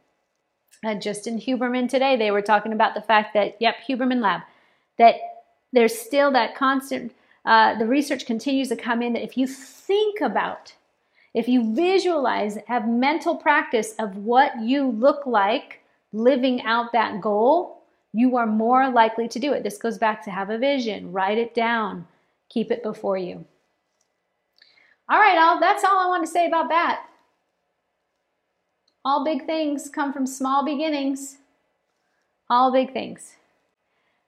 Uh, 0.86 0.96
just 0.96 1.28
in 1.28 1.40
Huberman 1.40 1.90
today, 1.90 2.16
they 2.16 2.32
were 2.32 2.42
talking 2.42 2.74
about 2.74 2.96
the 2.96 3.02
fact 3.02 3.34
that, 3.34 3.58
yep, 3.60 3.76
Huberman 3.88 4.22
Lab, 4.22 4.42
that 4.98 5.16
there's 5.74 5.98
still 5.98 6.32
that 6.32 6.56
constant, 6.56 7.14
uh, 7.46 7.78
the 7.78 7.86
research 7.86 8.26
continues 8.26 8.70
to 8.70 8.76
come 8.76 9.02
in 9.02 9.14
that 9.14 9.24
if 9.24 9.38
you 9.38 9.48
think 9.48 10.22
about, 10.22 10.74
if 11.34 11.48
you 11.48 11.74
visualize, 11.74 12.58
have 12.68 12.88
mental 12.88 13.36
practice 13.36 13.94
of 14.00 14.18
what 14.18 14.60
you 14.60 14.88
look 14.88 15.26
like 15.26 15.82
living 16.14 16.62
out 16.64 16.92
that 16.92 17.22
goal, 17.22 17.84
you 18.14 18.36
are 18.36 18.46
more 18.46 18.90
likely 18.90 19.28
to 19.30 19.40
do 19.40 19.54
it. 19.54 19.64
This 19.64 19.78
goes 19.78 19.98
back 19.98 20.24
to 20.26 20.32
have 20.32 20.50
a 20.50 20.58
vision, 20.58 21.12
write 21.12 21.38
it 21.38 21.56
down, 21.56 22.08
keep 22.50 22.72
it 22.72 22.84
before 22.84 23.18
you. 23.18 23.46
All 25.12 25.20
right, 25.20 25.38
all 25.38 25.60
that's 25.60 25.84
all 25.84 26.00
I 26.00 26.08
want 26.08 26.26
to 26.26 26.32
say 26.32 26.48
about 26.48 26.70
that. 26.70 27.06
All 29.04 29.26
big 29.26 29.46
things 29.46 29.90
come 29.90 30.14
from 30.14 30.26
small 30.26 30.64
beginnings. 30.64 31.38
All 32.50 32.72
big 32.72 32.94
things. 32.94 33.36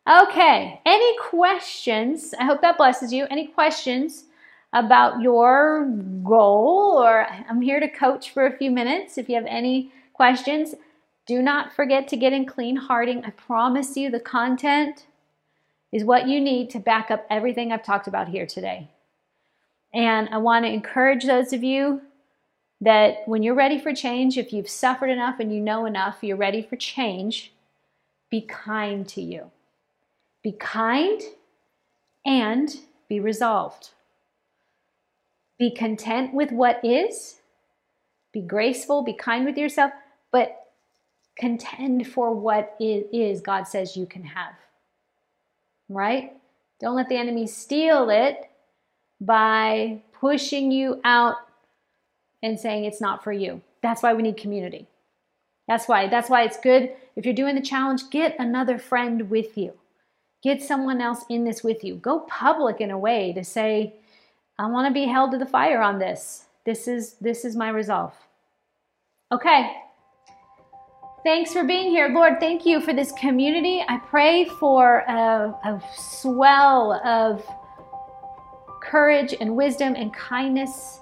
Okay, 0.09 0.81
any 0.86 1.17
questions? 1.19 2.34
I 2.38 2.43
hope 2.43 2.59
that 2.61 2.75
blesses 2.75 3.13
you. 3.13 3.27
Any 3.31 3.47
questions 3.47 4.25
about 4.73 5.21
your 5.21 5.86
goal? 6.21 7.01
Or 7.01 7.27
I'm 7.49 7.61
here 7.61 7.79
to 7.79 7.88
coach 7.88 8.31
for 8.31 8.45
a 8.45 8.57
few 8.57 8.69
minutes. 8.69 9.17
If 9.17 9.29
you 9.29 9.36
have 9.36 9.45
any 9.47 9.89
questions, 10.11 10.75
do 11.25 11.41
not 11.41 11.73
forget 11.73 12.09
to 12.09 12.17
get 12.17 12.34
in 12.34 12.45
clean 12.45 12.75
hearting. 12.75 13.23
I 13.23 13.29
promise 13.29 13.95
you 13.95 14.11
the 14.11 14.19
content 14.19 15.05
is 15.93 16.03
what 16.03 16.27
you 16.27 16.41
need 16.41 16.69
to 16.71 16.79
back 16.79 17.09
up 17.09 17.25
everything 17.29 17.71
I've 17.71 17.84
talked 17.84 18.07
about 18.07 18.27
here 18.27 18.45
today. 18.45 18.89
And 19.94 20.30
I 20.30 20.38
want 20.38 20.66
to 20.66 20.72
encourage 20.72 21.26
those 21.26 21.54
of 21.54 21.64
you 21.64 22.02
that 22.82 23.28
when 23.28 23.44
you're 23.44 23.56
ready 23.56 23.80
for 23.80 23.94
change, 23.94 24.38
if 24.38 24.52
you've 24.52 24.70
suffered 24.70 25.10
enough 25.10 25.39
and 25.39 25.54
you 25.54 25.62
know 25.62 25.86
enough, 25.86 26.18
you're 26.22 26.36
ready 26.36 26.62
for 26.62 26.76
change, 26.76 27.54
be 28.30 28.41
kind 28.41 29.08
to 29.10 29.22
you. 29.22 29.52
Be 30.41 30.52
kind 30.54 31.22
and 32.26 32.76
be 33.08 33.20
resolved. 33.20 33.91
Be 35.58 35.72
content 35.72 36.34
with 36.34 36.52
what 36.52 36.84
is. 36.84 37.36
Be 38.34 38.41
graceful, 38.41 39.04
be 39.04 39.14
kind 39.14 39.46
with 39.46 39.58
yourself, 39.58 39.91
but 40.32 40.72
contend 41.38 42.08
for 42.08 42.34
what 42.34 42.76
it 42.80 43.08
is 43.14 43.39
God 43.41 43.68
says 43.68 43.96
you 43.96 44.06
can 44.06 44.24
have. 44.24 44.56
Right? 45.88 46.34
Don't 46.80 46.96
let 46.96 47.08
the 47.08 47.16
enemy 47.16 47.48
steal 47.48 48.10
it 48.10 48.50
by 49.26 50.01
pushing 50.19 50.71
you 50.71 50.99
out 51.03 51.36
and 52.41 52.59
saying 52.59 52.86
it's 52.86 53.01
not 53.01 53.24
for 53.24 53.32
you. 53.32 53.61
That's 53.82 54.03
why 54.03 54.13
we 54.13 54.24
need 54.24 54.38
community. 54.38 54.88
That's 55.67 55.88
why 55.88 56.07
that's 56.07 56.30
why 56.30 56.43
it's 56.43 56.59
good 56.59 56.91
if 57.15 57.26
you're 57.26 57.36
doing 57.36 57.55
the 57.55 57.61
challenge, 57.61 58.09
get 58.09 58.36
another 58.39 58.78
friend 58.78 59.30
with 59.30 59.57
you. 59.57 59.74
Get 60.41 60.61
someone 60.61 60.99
else 60.99 61.24
in 61.30 61.45
this 61.45 61.63
with 61.63 61.84
you. 61.84 61.95
Go 61.95 62.21
public 62.21 62.82
in 62.82 62.91
a 62.91 62.97
way 62.97 63.32
to 63.34 63.43
say, 63.43 63.93
I 64.59 64.67
want 64.67 64.88
to 64.88 64.93
be 64.93 65.05
held 65.05 65.32
to 65.32 65.38
the 65.38 65.45
fire 65.45 65.82
on 65.82 65.99
this. 65.99 66.45
This 66.65 66.88
is 66.88 67.13
this 67.21 67.45
is 67.45 67.55
my 67.55 67.69
resolve. 67.69 68.13
Okay. 69.32 69.71
Thanks 71.24 71.53
for 71.53 71.63
being 71.63 71.89
here. 71.89 72.09
Lord, 72.09 72.39
thank 72.41 72.65
you 72.65 72.82
for 72.82 72.93
this 72.93 73.13
community. 73.13 73.84
I 73.88 73.97
pray 73.97 74.45
for 74.45 74.99
a, 75.07 75.55
a 75.63 75.82
swell 75.95 76.93
of 77.05 77.45
courage 78.94 79.34
and 79.41 79.56
wisdom 79.56 79.96
and 79.96 80.14
kindness 80.14 81.02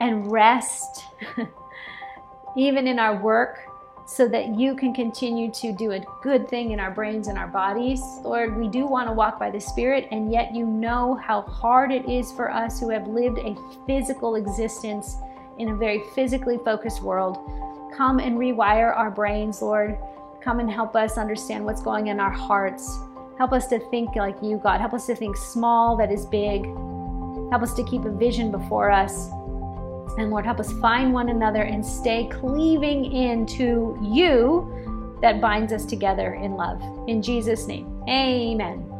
and 0.00 0.32
rest, 0.32 1.04
even 2.56 2.86
in 2.86 2.98
our 2.98 3.20
work 3.20 3.58
so 4.06 4.26
that 4.26 4.58
you 4.58 4.74
can 4.74 4.94
continue 4.94 5.52
to 5.52 5.70
do 5.74 5.92
a 5.92 6.00
good 6.22 6.48
thing 6.48 6.70
in 6.70 6.80
our 6.80 6.90
brains 6.90 7.28
and 7.28 7.36
our 7.36 7.46
bodies. 7.46 8.00
Lord, 8.22 8.56
we 8.56 8.68
do 8.68 8.86
want 8.86 9.06
to 9.06 9.12
walk 9.12 9.38
by 9.38 9.50
the 9.50 9.60
Spirit, 9.60 10.08
and 10.12 10.32
yet 10.32 10.54
you 10.54 10.64
know 10.64 11.14
how 11.16 11.42
hard 11.42 11.92
it 11.92 12.08
is 12.08 12.32
for 12.32 12.50
us 12.50 12.80
who 12.80 12.88
have 12.88 13.06
lived 13.06 13.38
a 13.40 13.54
physical 13.86 14.36
existence 14.36 15.18
in 15.58 15.68
a 15.68 15.76
very 15.76 16.02
physically 16.14 16.58
focused 16.64 17.02
world. 17.02 17.36
Come 17.94 18.18
and 18.18 18.38
rewire 18.38 18.96
our 18.96 19.10
brains, 19.10 19.60
Lord. 19.60 19.98
Come 20.40 20.58
and 20.58 20.70
help 20.70 20.96
us 20.96 21.18
understand 21.18 21.66
what's 21.66 21.82
going 21.82 22.06
in 22.06 22.18
our 22.18 22.32
hearts. 22.32 22.98
Help 23.38 23.52
us 23.52 23.66
to 23.68 23.78
think 23.90 24.14
like 24.14 24.36
you, 24.42 24.58
God. 24.62 24.80
Help 24.80 24.94
us 24.94 25.06
to 25.06 25.14
think 25.14 25.36
small 25.36 25.96
that 25.96 26.12
is 26.12 26.26
big. 26.26 26.64
Help 27.50 27.62
us 27.62 27.74
to 27.74 27.84
keep 27.84 28.04
a 28.04 28.10
vision 28.10 28.50
before 28.50 28.90
us. 28.90 29.28
And 30.18 30.30
Lord, 30.30 30.44
help 30.44 30.60
us 30.60 30.72
find 30.74 31.12
one 31.12 31.30
another 31.30 31.62
and 31.62 31.84
stay 31.84 32.28
cleaving 32.28 33.12
into 33.12 33.98
you 34.02 35.18
that 35.22 35.40
binds 35.40 35.72
us 35.72 35.86
together 35.86 36.34
in 36.34 36.54
love. 36.54 36.82
In 37.08 37.22
Jesus' 37.22 37.66
name, 37.66 38.02
amen. 38.08 38.91